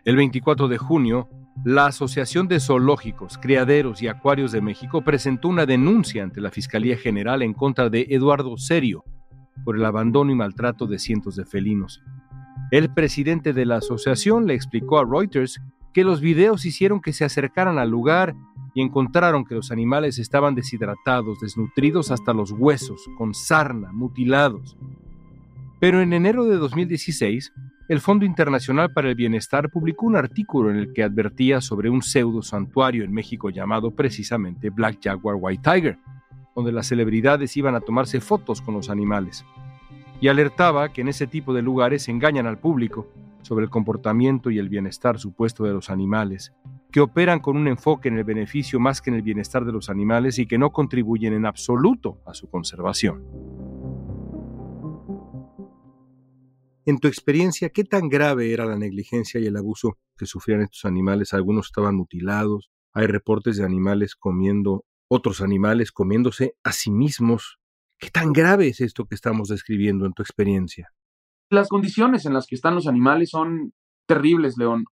El 0.05 0.15
24 0.15 0.67
de 0.67 0.77
junio, 0.77 1.27
la 1.65 1.87
Asociación 1.87 2.47
de 2.47 2.59
Zoológicos, 2.59 3.39
Criaderos 3.39 4.03
y 4.03 4.07
Acuarios 4.07 4.51
de 4.51 4.61
México 4.61 5.01
presentó 5.01 5.47
una 5.47 5.65
denuncia 5.65 6.21
ante 6.21 6.41
la 6.41 6.51
Fiscalía 6.51 6.95
General 6.95 7.41
en 7.41 7.53
contra 7.53 7.89
de 7.89 8.05
Eduardo 8.09 8.55
Serio 8.57 9.03
por 9.65 9.75
el 9.75 9.83
abandono 9.83 10.31
y 10.31 10.35
maltrato 10.35 10.85
de 10.85 10.99
cientos 10.99 11.35
de 11.35 11.45
felinos. 11.45 12.03
El 12.71 12.93
presidente 12.93 13.51
de 13.51 13.65
la 13.65 13.77
asociación 13.77 14.45
le 14.45 14.53
explicó 14.53 14.99
a 14.99 15.05
Reuters 15.05 15.59
que 15.93 16.03
los 16.03 16.21
videos 16.21 16.65
hicieron 16.65 17.01
que 17.01 17.13
se 17.13 17.25
acercaran 17.25 17.79
al 17.79 17.89
lugar 17.89 18.35
y 18.73 18.81
encontraron 18.81 19.45
que 19.45 19.55
los 19.55 19.71
animales 19.71 20.19
estaban 20.19 20.55
deshidratados, 20.55 21.39
desnutridos 21.39 22.11
hasta 22.11 22.33
los 22.33 22.51
huesos, 22.51 23.09
con 23.17 23.33
sarna, 23.33 23.91
mutilados. 23.91 24.77
Pero 25.79 26.01
en 26.01 26.13
enero 26.13 26.45
de 26.45 26.57
2016, 26.57 27.53
el 27.87 28.01
Fondo 28.01 28.25
Internacional 28.25 28.91
para 28.91 29.09
el 29.09 29.15
Bienestar 29.15 29.69
publicó 29.69 30.05
un 30.05 30.15
artículo 30.15 30.69
en 30.69 30.77
el 30.77 30.93
que 30.93 31.03
advertía 31.03 31.61
sobre 31.61 31.89
un 31.89 32.03
pseudo 32.03 32.43
santuario 32.43 33.03
en 33.03 33.11
México 33.11 33.49
llamado 33.49 33.91
precisamente 33.91 34.69
Black 34.69 34.99
Jaguar 35.03 35.37
White 35.39 35.63
Tiger, 35.63 35.97
donde 36.55 36.71
las 36.71 36.87
celebridades 36.87 37.55
iban 37.57 37.75
a 37.75 37.79
tomarse 37.79 38.19
fotos 38.19 38.61
con 38.61 38.75
los 38.75 38.89
animales. 38.89 39.45
Y 40.21 40.27
alertaba 40.27 40.89
que 40.89 41.01
en 41.01 41.07
ese 41.07 41.25
tipo 41.25 41.53
de 41.53 41.61
lugares 41.61 42.09
engañan 42.09 42.45
al 42.45 42.59
público 42.59 43.07
sobre 43.41 43.65
el 43.65 43.69
comportamiento 43.69 44.51
y 44.51 44.59
el 44.59 44.69
bienestar 44.69 45.19
supuesto 45.19 45.63
de 45.63 45.73
los 45.73 45.89
animales, 45.89 46.53
que 46.91 47.01
operan 47.01 47.39
con 47.39 47.57
un 47.57 47.67
enfoque 47.67 48.09
en 48.09 48.17
el 48.17 48.23
beneficio 48.23 48.79
más 48.79 49.01
que 49.01 49.09
en 49.09 49.15
el 49.15 49.21
bienestar 49.21 49.65
de 49.65 49.71
los 49.71 49.89
animales 49.89 50.39
y 50.39 50.45
que 50.45 50.57
no 50.57 50.71
contribuyen 50.71 51.33
en 51.33 51.45
absoluto 51.45 52.21
a 52.25 52.33
su 52.33 52.49
conservación. 52.49 53.23
En 56.85 56.97
tu 56.97 57.07
experiencia, 57.07 57.69
¿qué 57.69 57.83
tan 57.83 58.09
grave 58.09 58.51
era 58.51 58.65
la 58.65 58.75
negligencia 58.75 59.39
y 59.39 59.45
el 59.45 59.57
abuso 59.57 59.99
que 60.17 60.25
sufrían 60.25 60.61
estos 60.61 60.85
animales? 60.85 61.33
Algunos 61.33 61.67
estaban 61.67 61.95
mutilados, 61.95 62.71
hay 62.93 63.05
reportes 63.05 63.57
de 63.57 63.63
animales 63.63 64.15
comiendo 64.15 64.85
otros 65.07 65.41
animales, 65.41 65.91
comiéndose 65.91 66.55
a 66.63 66.71
sí 66.71 66.89
mismos. 66.89 67.59
¿Qué 67.99 68.09
tan 68.09 68.33
grave 68.33 68.69
es 68.69 68.81
esto 68.81 69.05
que 69.05 69.15
estamos 69.15 69.49
describiendo 69.49 70.05
en 70.05 70.13
tu 70.13 70.23
experiencia? 70.23 70.89
Las 71.51 71.67
condiciones 71.67 72.25
en 72.25 72.33
las 72.33 72.45
que 72.45 72.55
están 72.55 72.75
los 72.75 72.87
animales 72.87 73.31
son 73.31 73.73
terribles, 74.05 74.57
León. 74.57 74.85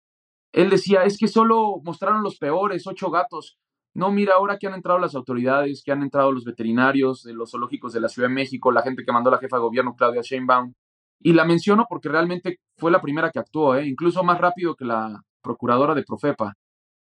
Él 0.54 0.70
decía, 0.70 1.04
es 1.04 1.18
que 1.18 1.28
solo 1.28 1.82
mostraron 1.84 2.24
los 2.24 2.38
peores, 2.38 2.88
ocho 2.88 3.12
gatos. 3.12 3.58
no, 3.94 4.12
mira, 4.12 4.36
ahora 4.36 4.58
que 4.58 4.68
han 4.68 4.74
entrado 4.76 5.00
las 5.00 5.16
autoridades, 5.16 5.82
que 5.84 5.92
han 5.92 6.04
entrado 6.04 6.32
los 6.32 6.46
veterinarios 6.46 7.24
de 7.24 7.34
los 7.34 7.52
zoológicos 7.52 7.94
de 7.94 8.00
la 8.00 8.10
Ciudad 8.10 8.30
de 8.30 8.36
México, 8.36 8.72
la 8.72 8.84
gente 8.84 9.04
que 9.04 9.12
mandó 9.12 9.32
la 9.32 9.40
jefa 9.40 9.58
de 9.58 9.62
gobierno, 9.64 9.96
Claudia 9.96 10.22
Sheinbaum, 10.22 10.74
y 11.20 11.34
la 11.34 11.46
menciono 11.46 11.86
porque 11.90 12.10
realmente 12.10 12.60
fue 12.78 12.92
la 12.92 13.02
primera 13.02 13.32
que 13.32 13.40
actuó, 13.40 13.76
¿eh? 13.76 13.88
incluso 13.88 14.24
más 14.24 14.40
rápido 14.40 14.76
que 14.76 14.86
la 14.86 15.22
procuradora 15.42 15.96
de 15.96 16.04
Profepa. 16.04 16.54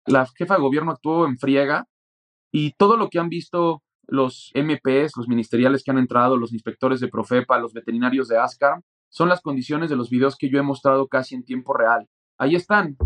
La 0.06 0.26
jefa 0.26 0.54
de 0.54 0.60
gobierno 0.60 0.92
actuó 0.92 1.26
en 1.26 1.38
friega 1.38 1.86
y 2.52 2.72
todo 2.72 2.96
lo 2.96 3.08
que 3.08 3.18
han 3.18 3.28
visto 3.28 3.82
los 4.06 4.52
MPs, 4.54 5.16
los 5.16 5.28
ministeriales 5.28 5.82
que 5.82 5.90
han 5.90 5.98
entrado, 5.98 6.36
los 6.36 6.52
inspectores 6.52 7.00
de 7.00 7.08
Profepa, 7.08 7.58
los 7.58 7.72
veterinarios 7.72 8.28
de 8.28 8.38
ASCAR, 8.38 8.80
son 9.16 9.30
las 9.30 9.40
condiciones 9.40 9.88
de 9.88 9.96
los 9.96 10.10
videos 10.10 10.36
que 10.36 10.50
yo 10.50 10.58
he 10.58 10.62
mostrado 10.62 11.08
casi 11.08 11.34
en 11.34 11.42
tiempo 11.42 11.72
real. 11.72 12.06
Ahí 12.36 12.54
están. 12.54 12.98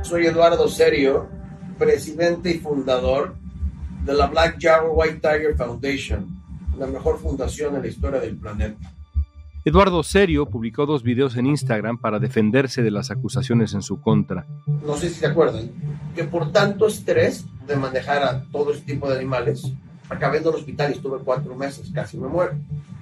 Soy 0.00 0.24
Eduardo 0.24 0.66
Serio, 0.66 1.28
presidente 1.78 2.50
y 2.50 2.54
fundador 2.58 3.36
de 4.02 4.14
la 4.14 4.28
Black 4.28 4.56
Jaguar 4.58 4.92
White 4.94 5.20
Tiger 5.20 5.56
Foundation, 5.58 6.26
la 6.78 6.86
mejor 6.86 7.18
fundación 7.18 7.76
en 7.76 7.82
la 7.82 7.88
historia 7.88 8.18
del 8.18 8.38
planeta. 8.38 8.94
Eduardo 9.66 10.02
Serio 10.02 10.46
publicó 10.46 10.86
dos 10.86 11.02
videos 11.02 11.36
en 11.36 11.44
Instagram 11.44 11.98
para 11.98 12.18
defenderse 12.18 12.82
de 12.82 12.90
las 12.90 13.10
acusaciones 13.10 13.74
en 13.74 13.82
su 13.82 14.00
contra. 14.00 14.46
No 14.86 14.96
sé 14.96 15.10
si 15.10 15.16
se 15.16 15.26
acuerdan, 15.26 15.70
que 16.16 16.24
por 16.24 16.50
tanto 16.50 16.86
estrés 16.86 17.44
de 17.66 17.76
manejar 17.76 18.22
a 18.22 18.42
todo 18.44 18.72
este 18.72 18.94
tipo 18.94 19.06
de 19.06 19.18
animales, 19.18 19.70
acabé 20.08 20.38
en 20.38 20.44
el 20.44 20.54
hospital 20.54 20.92
y 20.92 20.94
estuve 20.94 21.18
cuatro 21.18 21.54
meses, 21.54 21.90
casi 21.94 22.16
me 22.16 22.26
muero. 22.26 22.54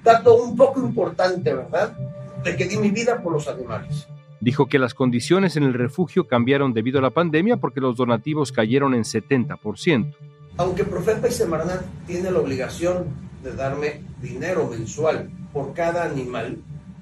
Dato 0.03 0.35
un 0.35 0.55
poco 0.55 0.79
importante, 0.79 1.53
¿verdad? 1.53 1.97
De 2.43 2.55
que 2.55 2.65
di 2.65 2.77
mi 2.77 2.89
vida 2.89 3.21
por 3.21 3.33
los 3.33 3.47
animales. 3.47 4.07
Dijo 4.41 4.67
que 4.67 4.79
las 4.79 4.93
condiciones 4.93 5.57
en 5.57 5.63
el 5.63 5.73
refugio 5.73 6.27
cambiaron 6.27 6.73
debido 6.73 6.99
a 6.99 7.01
la 7.01 7.09
pandemia 7.09 7.57
porque 7.57 7.81
los 7.81 7.97
donativos 7.97 8.51
cayeron 8.51 8.93
en 8.93 9.03
70%. 9.03 10.15
Aunque 10.57 10.85
Profeta 10.85 11.27
y 11.27 11.31
Semarnat 11.31 11.83
tiene 12.07 12.31
la 12.31 12.39
obligación 12.39 13.05
de 13.43 13.53
darme 13.53 14.01
dinero 14.21 14.67
mensual 14.67 15.29
por 15.51 15.73
cada 15.73 16.05
animal 16.05 16.57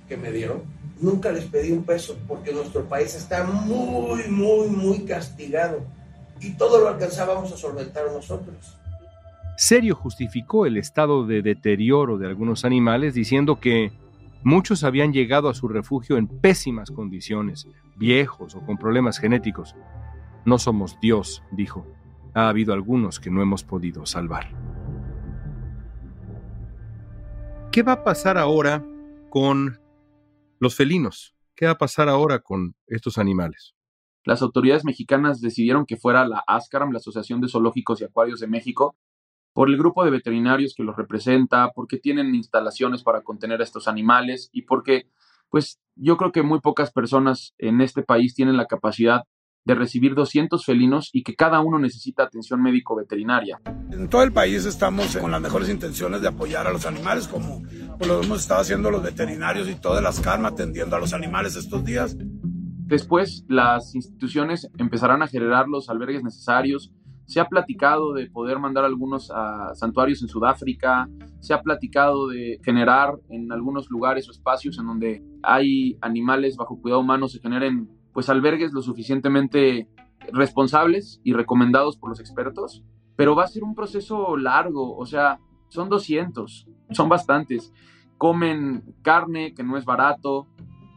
que 0.08 0.18
me 0.18 0.32
dieron, 0.32 0.64
nunca 1.00 1.32
les 1.32 1.46
pedí 1.46 1.72
un 1.72 1.84
peso 1.84 2.18
porque 2.28 2.52
nuestro 2.52 2.86
país 2.86 3.14
está 3.14 3.44
muy, 3.44 4.24
muy, 4.30 4.68
muy 4.68 5.00
castigado 5.06 5.82
y 6.40 6.54
todo 6.54 6.80
lo 6.80 6.90
alcanzábamos 6.90 7.52
a 7.52 7.58
solventar 7.58 8.06
nosotros. 8.12 8.78
Serio 9.60 9.96
justificó 9.96 10.68
el 10.68 10.78
estado 10.78 11.26
de 11.26 11.42
deterioro 11.42 12.20
de 12.20 12.28
algunos 12.28 12.64
animales 12.64 13.16
diciendo 13.16 13.60
que 13.60 13.92
muchos 14.44 14.84
habían 14.84 15.14
llegado 15.14 15.50
a 15.50 15.56
su 15.56 15.68
refugio 15.68 16.18
en 16.18 16.28
pésimas 16.28 16.92
condiciones, 16.92 17.68
viejos 17.96 18.54
o 18.54 18.64
con 18.64 18.78
problemas 18.78 19.18
genéticos. 19.18 19.76
No 20.46 20.60
somos 20.60 21.00
Dios, 21.02 21.42
dijo. 21.52 21.88
Ha 22.36 22.50
habido 22.50 22.72
algunos 22.72 23.20
que 23.20 23.32
no 23.32 23.42
hemos 23.42 23.64
podido 23.64 24.06
salvar. 24.06 24.48
¿Qué 27.72 27.82
va 27.82 27.94
a 27.94 28.04
pasar 28.04 28.38
ahora 28.38 28.86
con 29.32 29.80
los 30.60 30.76
felinos? 30.76 31.34
¿Qué 31.56 31.66
va 31.66 31.72
a 31.72 31.78
pasar 31.80 32.10
ahora 32.10 32.42
con 32.42 32.76
estos 32.86 33.18
animales? 33.18 33.74
Las 34.24 34.44
autoridades 34.44 34.86
mexicanas 34.86 35.42
decidieron 35.42 35.88
que 35.88 35.98
fuera 35.98 36.28
la 36.28 36.44
ASCARAM, 36.46 36.92
la 36.92 37.00
Asociación 37.00 37.42
de 37.42 37.50
Zoológicos 37.50 38.02
y 38.02 38.04
Acuarios 38.04 38.40
de 38.40 38.48
México, 38.48 38.96
por 39.58 39.72
el 39.72 39.78
grupo 39.80 40.06
de 40.06 40.12
veterinarios 40.12 40.76
que 40.78 40.84
los 40.84 40.96
representa, 40.96 41.72
porque 41.74 41.98
tienen 41.98 42.36
instalaciones 42.36 43.02
para 43.02 43.24
contener 43.24 43.60
a 43.60 43.64
estos 43.64 43.88
animales 43.88 44.52
y 44.54 44.62
porque, 44.62 45.10
pues, 45.50 45.80
yo 45.96 46.16
creo 46.16 46.32
que 46.32 46.44
muy 46.44 46.60
pocas 46.60 46.92
personas 46.92 47.56
en 47.58 47.82
este 47.82 48.04
país 48.04 48.36
tienen 48.36 48.56
la 48.56 48.68
capacidad 48.68 49.24
de 49.66 49.74
recibir 49.74 50.14
200 50.14 50.64
felinos 50.64 51.10
y 51.12 51.24
que 51.24 51.34
cada 51.34 51.60
uno 51.62 51.80
necesita 51.80 52.22
atención 52.22 52.62
médico-veterinaria. 52.62 53.60
En 53.90 54.08
todo 54.10 54.22
el 54.22 54.32
país 54.32 54.64
estamos 54.64 55.18
con 55.18 55.32
las 55.32 55.42
mejores 55.42 55.70
intenciones 55.70 56.22
de 56.22 56.28
apoyar 56.28 56.68
a 56.68 56.72
los 56.72 56.86
animales, 56.86 57.28
como 57.28 57.64
lo 58.06 58.22
hemos 58.22 58.42
estado 58.42 58.62
haciendo 58.62 58.92
los 58.92 59.02
veterinarios 59.02 59.68
y 59.68 59.74
todas 59.74 60.04
las 60.04 60.20
calmas 60.20 60.52
atendiendo 60.52 60.96
a 60.96 61.00
los 61.00 61.14
animales 61.14 61.56
estos 61.56 61.84
días. 61.84 62.16
Después, 62.20 63.44
las 63.48 63.96
instituciones 63.96 64.70
empezarán 64.78 65.24
a 65.24 65.28
generar 65.28 65.68
los 65.68 65.90
albergues 65.90 66.24
necesarios. 66.24 66.94
Se 67.28 67.40
ha 67.40 67.46
platicado 67.48 68.14
de 68.14 68.32
poder 68.32 68.58
mandar 68.58 68.84
algunos 68.84 69.30
a 69.32 69.76
santuarios 69.76 70.22
en 70.24 70.30
Sudáfrica, 70.30 71.08
se 71.40 71.54
ha 71.54 71.62
platicado 71.62 72.30
de 72.30 72.60
generar 72.64 73.20
en 73.30 73.52
algunos 73.52 73.90
lugares 73.92 74.28
o 74.28 74.32
espacios 74.32 74.80
en 74.80 74.88
donde 74.88 75.24
hay 75.44 75.98
animales 76.02 76.58
bajo 76.58 76.82
cuidado 76.82 77.02
humano, 77.02 77.28
se 77.28 77.40
generen 77.40 77.90
pues 78.14 78.30
albergues 78.30 78.74
lo 78.74 78.82
suficientemente 78.82 79.88
responsables 80.34 81.22
y 81.24 81.34
recomendados 81.34 81.98
por 81.98 82.10
los 82.10 82.20
expertos, 82.20 82.84
pero 83.16 83.36
va 83.36 83.44
a 83.44 83.48
ser 83.48 83.64
un 83.64 83.76
proceso 83.76 84.38
largo, 84.38 84.98
o 84.98 85.06
sea, 85.06 85.40
son 85.70 85.90
200, 85.90 86.68
son 86.92 87.10
bastantes. 87.10 87.74
Comen 88.18 88.96
carne 89.04 89.54
que 89.54 89.64
no 89.64 89.78
es 89.78 89.86
barato 89.86 90.48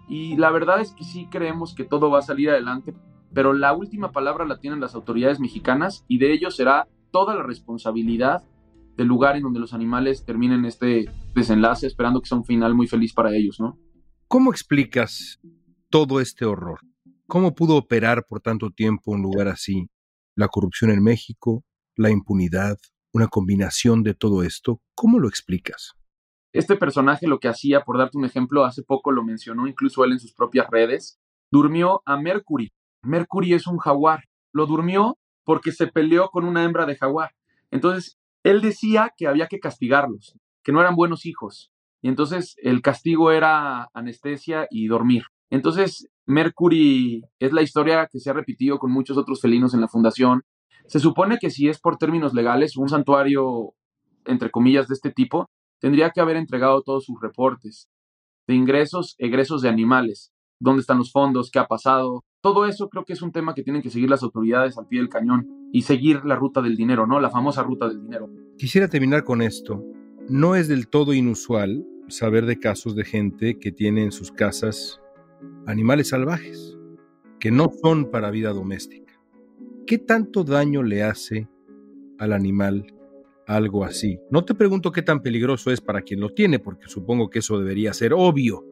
y 0.09 0.37
la 0.37 0.51
verdad 0.51 0.81
es 0.81 0.93
que 0.93 1.05
sí 1.05 1.29
creemos 1.31 1.75
que 1.75 1.85
todo 1.85 2.11
va 2.11 2.21
a 2.21 2.23
salir 2.23 2.51
adelante, 2.51 2.95
pero 3.33 3.53
la 3.53 3.73
última 3.73 4.12
palabra 4.12 4.45
la 4.45 4.59
tienen 4.59 4.81
las 4.81 4.95
autoridades 4.95 5.40
mexicanas 5.40 6.05
y 6.09 6.19
de 6.19 6.33
ello 6.33 6.51
será 6.51 6.88
toda 7.11 7.35
la 7.35 7.43
responsabilidad 7.43 8.43
del 8.97 9.09
lugar 9.09 9.37
en 9.37 9.43
donde 9.43 9.61
los 9.61 9.73
animales 9.73 10.25
terminen 10.25 10.64
este 10.64 11.07
desenlace, 11.35 11.87
esperando 11.87 12.21
que 12.21 12.29
sea 12.29 12.38
un 12.38 12.45
final 12.45 12.75
muy 12.75 12.87
feliz 12.87 13.12
para 13.12 13.35
ellos, 13.35 13.59
¿no? 13.61 13.79
¿Cómo 14.29 14.51
explicas 14.51 15.40
todo 15.88 16.21
este 16.21 16.45
horror? 16.45 16.81
¿Cómo 17.27 17.55
pudo 17.55 17.77
operar 17.77 18.27
por 18.29 18.40
tanto 18.40 18.71
tiempo 18.71 19.12
un 19.12 19.23
lugar 19.23 19.49
así? 19.49 19.88
La 20.35 20.49
corrupción 20.49 20.90
en 20.90 21.03
México, 21.03 21.64
la 21.97 22.11
impunidad, 22.11 22.77
una 23.12 23.29
combinación 23.29 24.03
de 24.03 24.14
todo 24.14 24.43
esto. 24.43 24.81
¿Cómo 24.95 25.19
lo 25.19 25.29
explicas? 25.29 25.93
Este 26.53 26.77
personaje 26.77 27.29
lo 27.29 27.38
que 27.38 27.49
hacía, 27.49 27.83
por 27.83 27.99
darte 27.99 28.19
un 28.19 28.25
ejemplo, 28.25 28.64
hace 28.64 28.83
poco 28.83 29.12
lo 29.12 29.23
mencionó 29.25 29.69
incluso 29.69 30.05
él 30.05 30.12
en 30.12 30.21
sus 30.21 30.35
propias 30.35 30.69
redes, 30.71 31.21
durmió 31.51 32.03
a 32.07 32.16
Mercury. 32.16 32.73
Mercury 33.03 33.55
es 33.55 33.67
un 33.67 33.79
jaguar. 33.79 34.25
Lo 34.53 34.67
durmió 34.67 35.19
porque 35.45 35.73
se 35.73 35.87
peleó 35.87 36.29
con 36.29 36.45
una 36.45 36.65
hembra 36.65 36.87
de 36.87 36.97
jaguar. 36.97 37.31
Entonces, 37.71 38.19
él 38.43 38.61
decía 38.61 39.13
que 39.17 39.27
había 39.27 39.47
que 39.47 39.59
castigarlos, 39.59 40.37
que 40.63 40.73
no 40.73 40.81
eran 40.81 40.97
buenos 40.97 41.27
hijos. 41.27 41.71
Y 42.03 42.09
entonces 42.09 42.57
el 42.63 42.81
castigo 42.83 43.31
era 43.31 43.89
anestesia 43.93 44.67
y 44.71 44.87
dormir. 44.87 45.25
Entonces, 45.51 46.09
Mercury 46.27 47.23
es 47.39 47.53
la 47.53 47.63
historia 47.63 48.09
que 48.11 48.21
se 48.21 48.31
ha 48.31 48.35
repetido 48.35 48.79
con 48.79 48.91
muchos 48.91 49.19
otros 49.19 49.41
felinos 49.41 49.75
en 49.75 49.81
la 49.81 49.89
fundación. 49.89 50.43
Se 50.87 51.01
supone 51.01 51.39
que 51.39 51.51
si 51.51 51.69
es 51.69 51.79
por 51.81 51.99
términos 51.99 52.33
legales, 52.33 52.77
un 52.77 52.89
santuario, 52.89 53.75
entre 54.25 54.51
comillas, 54.51 54.89
de 54.89 54.95
este 54.95 55.11
tipo, 55.11 55.51
tendría 55.81 56.11
que 56.11 56.21
haber 56.21 56.37
entregado 56.37 56.83
todos 56.83 57.05
sus 57.05 57.21
reportes 57.21 57.89
de 58.47 58.55
ingresos, 58.55 59.15
egresos 59.19 59.63
de 59.63 59.69
animales, 59.69 60.33
dónde 60.61 60.83
están 60.83 60.99
los 60.99 61.11
fondos, 61.11 61.51
qué 61.51 61.59
ha 61.59 61.66
pasado. 61.66 62.23
Todo 62.42 62.66
eso 62.66 62.88
creo 62.88 63.05
que 63.05 63.14
es 63.14 63.23
un 63.23 63.33
tema 63.33 63.55
que 63.55 63.62
tienen 63.62 63.83
que 63.83 63.90
seguir 63.90 64.09
las 64.09 64.23
autoridades 64.23 64.79
al 64.79 64.87
pie 64.87 65.01
del 65.01 65.09
cañón 65.09 65.49
y 65.73 65.83
seguir 65.83 66.25
la 66.25 66.37
ruta 66.37 66.62
del 66.62 66.77
dinero, 66.77 67.07
¿no? 67.07 67.18
La 67.18 67.31
famosa 67.31 67.62
ruta 67.62 67.88
del 67.88 68.03
dinero. 68.03 68.31
Quisiera 68.57 68.88
terminar 68.88 69.25
con 69.25 69.42
esto. 69.42 69.83
No 70.29 70.55
es 70.55 70.68
del 70.68 70.88
todo 70.88 71.12
inusual 71.12 71.85
saber 72.09 72.46
de 72.46 72.59
casos 72.59 72.94
de 72.94 73.05
gente 73.05 73.59
que 73.59 73.73
tiene 73.73 74.05
en 74.05 74.12
sus 74.12 74.31
casas 74.31 75.01
animales 75.66 76.09
salvajes, 76.11 76.77
que 77.38 77.51
no 77.51 77.70
son 77.83 78.11
para 78.11 78.31
vida 78.31 78.53
doméstica. 78.53 79.20
¿Qué 79.87 79.99
tanto 79.99 80.44
daño 80.44 80.83
le 80.83 81.03
hace 81.03 81.49
al 82.18 82.33
animal 82.33 82.87
algo 83.46 83.85
así? 83.85 84.20
No 84.31 84.44
te 84.44 84.55
pregunto 84.55 84.92
qué 84.92 85.03
tan 85.03 85.23
peligroso 85.23 85.70
es 85.70 85.81
para 85.81 86.03
quien 86.03 86.20
lo 86.20 86.31
tiene, 86.31 86.59
porque 86.59 86.88
supongo 86.88 87.31
que 87.31 87.40
eso 87.40 87.59
debería 87.59 87.92
ser 87.92 88.12
obvio, 88.12 88.64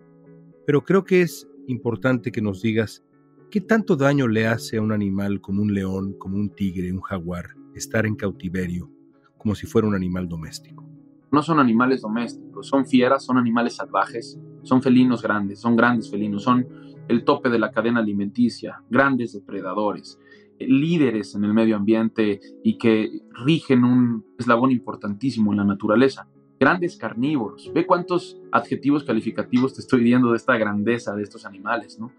pero 0.66 0.85
creo 0.85 1.05
que 1.05 1.22
es 1.22 1.47
importante 1.68 2.33
que 2.33 2.42
nos 2.42 2.62
digas 2.62 3.04
qué 3.50 3.61
tanto 3.61 3.96
daño 3.96 4.26
le 4.26 4.46
hace 4.46 4.78
a 4.78 4.83
un 4.83 4.92
animal 4.92 5.40
como 5.40 5.62
un 5.62 5.72
león, 5.72 6.14
como 6.18 6.37
un 6.37 6.50
tigre, 6.50 6.92
un 6.92 7.00
jaguar, 7.00 7.54
estar 7.74 8.07
en 8.07 8.16
cautiverio, 8.16 8.90
como 9.37 9.54
si 9.54 9.66
fuera 9.66 9.87
un 9.87 9.94
animal 9.94 10.28
doméstico. 10.28 10.85
No 11.31 11.42
son 11.42 11.61
animales 11.61 12.00
domésticos, 12.00 12.66
son 12.66 12.87
fieras, 12.87 13.24
son 13.24 13.37
animales 13.37 13.76
salvajes, 13.76 14.38
son 14.62 14.83
felinos 14.83 15.22
grandes, 15.22 15.61
son 15.61 15.76
grandes 15.76 16.11
felinos, 16.11 16.42
son 16.42 16.66
el 17.07 17.24
tope 17.24 17.48
de 17.50 17.59
la 17.59 17.70
cadena 17.70 18.00
alimenticia, 18.00 18.83
grandes 18.90 19.33
depredadores, 19.33 20.18
líderes 20.59 21.35
en 21.35 21.44
el 21.44 21.54
medio 21.54 21.76
ambiente 21.76 22.40
y 22.64 22.78
que 22.78 23.11
rigen 23.44 23.85
un 23.85 24.24
eslabón 24.38 24.70
importantísimo 24.70 25.52
en 25.52 25.59
la 25.59 25.64
naturaleza. 25.64 26.28
Grandes 26.59 26.97
carnívoros. 26.97 27.71
Ve 27.73 27.87
cuántos 27.87 28.40
adjetivos 28.53 29.05
calificativos 29.05 29.75
te 29.75 29.81
estoy 29.81 30.01
diciendo 30.01 30.31
de 30.31 30.37
esta 30.37 30.57
grandeza 30.57 31.14
de 31.14 31.23
estos 31.23 31.44
animales, 31.47 31.99
¿no? 31.99 32.12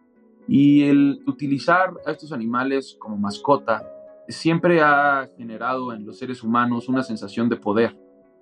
Y 0.48 0.84
el 0.84 1.22
utilizar 1.28 1.94
a 2.06 2.12
estos 2.12 2.32
animales 2.32 2.96
como 3.00 3.18
mascota 3.18 3.84
siempre 4.28 4.82
ha 4.82 5.30
generado 5.38 5.94
en 5.94 6.06
los 6.06 6.18
seres 6.18 6.44
humanos 6.44 6.88
una 6.88 7.04
sensación 7.04 7.50
de 7.50 7.58
poder 7.58 7.96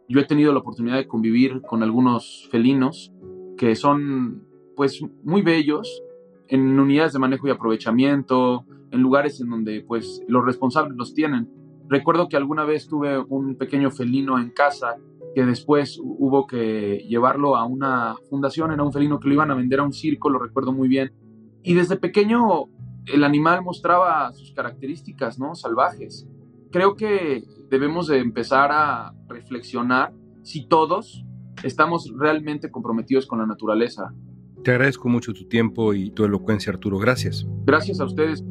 yo 0.09 0.21
he 0.21 0.25
tenido 0.25 0.53
la 0.53 0.59
oportunidad 0.59 0.95
de 0.95 1.07
convivir 1.07 1.61
con 1.61 1.83
algunos 1.83 2.47
felinos 2.49 3.11
que 3.57 3.75
son 3.75 4.43
pues 4.75 5.01
muy 5.23 5.41
bellos 5.41 6.01
en 6.47 6.79
unidades 6.79 7.13
de 7.13 7.19
manejo 7.19 7.47
y 7.47 7.51
aprovechamiento, 7.51 8.63
en 8.91 9.01
lugares 9.01 9.41
en 9.41 9.49
donde 9.49 9.83
pues 9.85 10.23
los 10.27 10.45
responsables 10.45 10.95
los 10.95 11.13
tienen. 11.13 11.49
Recuerdo 11.89 12.29
que 12.29 12.37
alguna 12.37 12.63
vez 12.63 12.87
tuve 12.87 13.17
un 13.17 13.55
pequeño 13.55 13.91
felino 13.91 14.39
en 14.39 14.51
casa 14.51 14.95
que 15.37 15.45
después 15.45 15.99
hubo 16.01 16.47
que 16.47 17.05
llevarlo 17.07 17.55
a 17.57 17.63
una 17.63 18.15
fundación, 18.27 18.71
era 18.71 18.81
un 18.81 18.91
felino 18.91 19.19
que 19.19 19.27
lo 19.27 19.35
iban 19.35 19.51
a 19.51 19.53
vender 19.53 19.81
a 19.81 19.83
un 19.83 19.93
circo, 19.93 20.31
lo 20.31 20.39
recuerdo 20.39 20.73
muy 20.73 20.87
bien. 20.87 21.13
Y 21.61 21.75
desde 21.75 21.95
pequeño 21.95 22.41
el 23.05 23.23
animal 23.23 23.63
mostraba 23.63 24.33
sus 24.33 24.51
características, 24.51 25.37
¿no? 25.37 25.53
Salvajes. 25.53 26.27
Creo 26.71 26.95
que 26.95 27.43
debemos 27.69 28.07
de 28.07 28.17
empezar 28.17 28.71
a 28.71 29.13
reflexionar 29.27 30.11
si 30.41 30.67
todos 30.67 31.23
estamos 31.61 32.11
realmente 32.17 32.71
comprometidos 32.71 33.27
con 33.27 33.37
la 33.37 33.45
naturaleza. 33.45 34.15
Te 34.63 34.71
agradezco 34.71 35.07
mucho 35.07 35.33
tu 35.33 35.47
tiempo 35.47 35.93
y 35.93 36.09
tu 36.09 36.25
elocuencia, 36.25 36.73
Arturo. 36.73 36.97
Gracias. 36.97 37.45
Gracias 37.63 37.99
a 37.99 38.05
ustedes. 38.05 38.43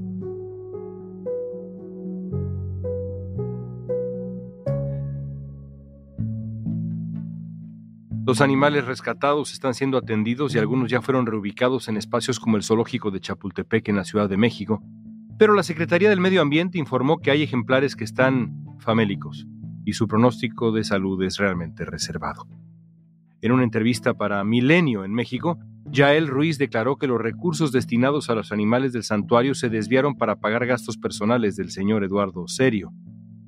Los 8.26 8.40
animales 8.40 8.84
rescatados 8.84 9.52
están 9.52 9.72
siendo 9.74 9.96
atendidos 9.96 10.52
y 10.52 10.58
algunos 10.58 10.90
ya 10.90 11.00
fueron 11.00 11.26
reubicados 11.26 11.86
en 11.86 11.96
espacios 11.96 12.40
como 12.40 12.56
el 12.56 12.64
zoológico 12.64 13.12
de 13.12 13.20
Chapultepec 13.20 13.88
en 13.88 13.94
la 13.94 14.02
Ciudad 14.02 14.28
de 14.28 14.36
México, 14.36 14.82
pero 15.38 15.54
la 15.54 15.62
Secretaría 15.62 16.10
del 16.10 16.20
Medio 16.20 16.42
Ambiente 16.42 16.76
informó 16.76 17.18
que 17.18 17.30
hay 17.30 17.44
ejemplares 17.44 17.94
que 17.94 18.02
están 18.02 18.64
famélicos 18.80 19.46
y 19.84 19.92
su 19.92 20.08
pronóstico 20.08 20.72
de 20.72 20.82
salud 20.82 21.22
es 21.22 21.36
realmente 21.36 21.84
reservado. 21.84 22.48
En 23.42 23.52
una 23.52 23.62
entrevista 23.62 24.14
para 24.14 24.42
Milenio 24.42 25.04
en 25.04 25.12
México, 25.12 25.60
Yael 25.88 26.26
Ruiz 26.26 26.58
declaró 26.58 26.96
que 26.96 27.06
los 27.06 27.20
recursos 27.20 27.70
destinados 27.70 28.28
a 28.28 28.34
los 28.34 28.50
animales 28.50 28.92
del 28.92 29.04
santuario 29.04 29.54
se 29.54 29.68
desviaron 29.68 30.16
para 30.16 30.40
pagar 30.40 30.66
gastos 30.66 30.98
personales 30.98 31.54
del 31.54 31.70
señor 31.70 32.02
Eduardo 32.02 32.48
Serio. 32.48 32.92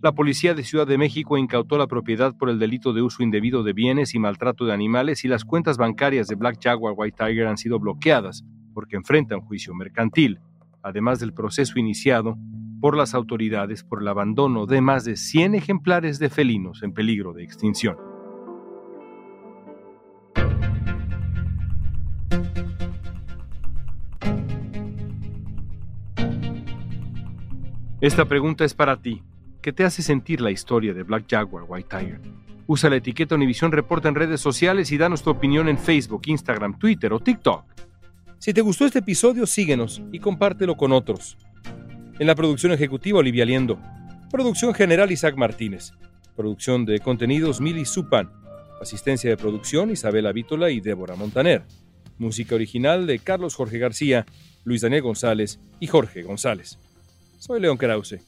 La 0.00 0.12
policía 0.12 0.54
de 0.54 0.62
Ciudad 0.62 0.86
de 0.86 0.96
México 0.96 1.36
incautó 1.36 1.76
la 1.76 1.88
propiedad 1.88 2.32
por 2.36 2.50
el 2.50 2.60
delito 2.60 2.92
de 2.92 3.02
uso 3.02 3.24
indebido 3.24 3.64
de 3.64 3.72
bienes 3.72 4.14
y 4.14 4.20
maltrato 4.20 4.64
de 4.64 4.72
animales 4.72 5.24
y 5.24 5.28
las 5.28 5.44
cuentas 5.44 5.76
bancarias 5.76 6.28
de 6.28 6.36
Black 6.36 6.62
Jaguar 6.62 6.94
White 6.96 7.16
Tiger 7.18 7.48
han 7.48 7.58
sido 7.58 7.80
bloqueadas 7.80 8.44
porque 8.74 8.94
enfrenta 8.94 9.34
un 9.34 9.42
juicio 9.42 9.74
mercantil, 9.74 10.38
además 10.84 11.18
del 11.18 11.34
proceso 11.34 11.80
iniciado 11.80 12.38
por 12.80 12.96
las 12.96 13.12
autoridades 13.12 13.82
por 13.82 14.00
el 14.00 14.06
abandono 14.06 14.66
de 14.66 14.80
más 14.80 15.04
de 15.04 15.16
100 15.16 15.56
ejemplares 15.56 16.20
de 16.20 16.30
felinos 16.30 16.84
en 16.84 16.92
peligro 16.92 17.32
de 17.32 17.42
extinción. 17.42 17.96
Esta 28.00 28.26
pregunta 28.26 28.64
es 28.64 28.74
para 28.74 29.02
ti. 29.02 29.24
¿Qué 29.60 29.72
te 29.72 29.84
hace 29.84 30.02
sentir 30.02 30.40
la 30.40 30.52
historia 30.52 30.94
de 30.94 31.02
Black 31.02 31.24
Jaguar 31.28 31.64
White 31.66 31.88
Tiger? 31.90 32.20
Usa 32.68 32.90
la 32.90 32.96
etiqueta 32.96 33.34
Univisión 33.34 33.72
Reporta 33.72 34.08
en 34.08 34.14
redes 34.14 34.40
sociales 34.40 34.92
y 34.92 34.98
danos 34.98 35.22
tu 35.24 35.30
opinión 35.30 35.68
en 35.68 35.78
Facebook, 35.78 36.22
Instagram, 36.26 36.78
Twitter 36.78 37.12
o 37.12 37.18
TikTok. 37.18 37.64
Si 38.38 38.54
te 38.54 38.60
gustó 38.60 38.86
este 38.86 39.00
episodio, 39.00 39.46
síguenos 39.46 40.00
y 40.12 40.20
compártelo 40.20 40.76
con 40.76 40.92
otros. 40.92 41.36
En 42.20 42.28
la 42.28 42.36
producción 42.36 42.70
ejecutiva, 42.70 43.18
Olivia 43.18 43.44
Liendo. 43.44 43.80
Producción 44.30 44.74
general, 44.74 45.10
Isaac 45.10 45.36
Martínez. 45.36 45.92
Producción 46.36 46.84
de 46.84 47.00
contenidos, 47.00 47.60
Mili 47.60 47.84
Supan. 47.84 48.30
Asistencia 48.80 49.28
de 49.28 49.36
producción, 49.36 49.90
Isabela 49.90 50.30
Vítola 50.30 50.70
y 50.70 50.80
Débora 50.80 51.16
Montaner. 51.16 51.64
Música 52.16 52.54
original 52.54 53.08
de 53.08 53.18
Carlos 53.18 53.56
Jorge 53.56 53.78
García, 53.78 54.24
Luis 54.62 54.82
Daniel 54.82 55.02
González 55.02 55.58
y 55.80 55.88
Jorge 55.88 56.22
González. 56.22 56.78
Soy 57.38 57.60
León 57.60 57.76
Krause. 57.76 58.27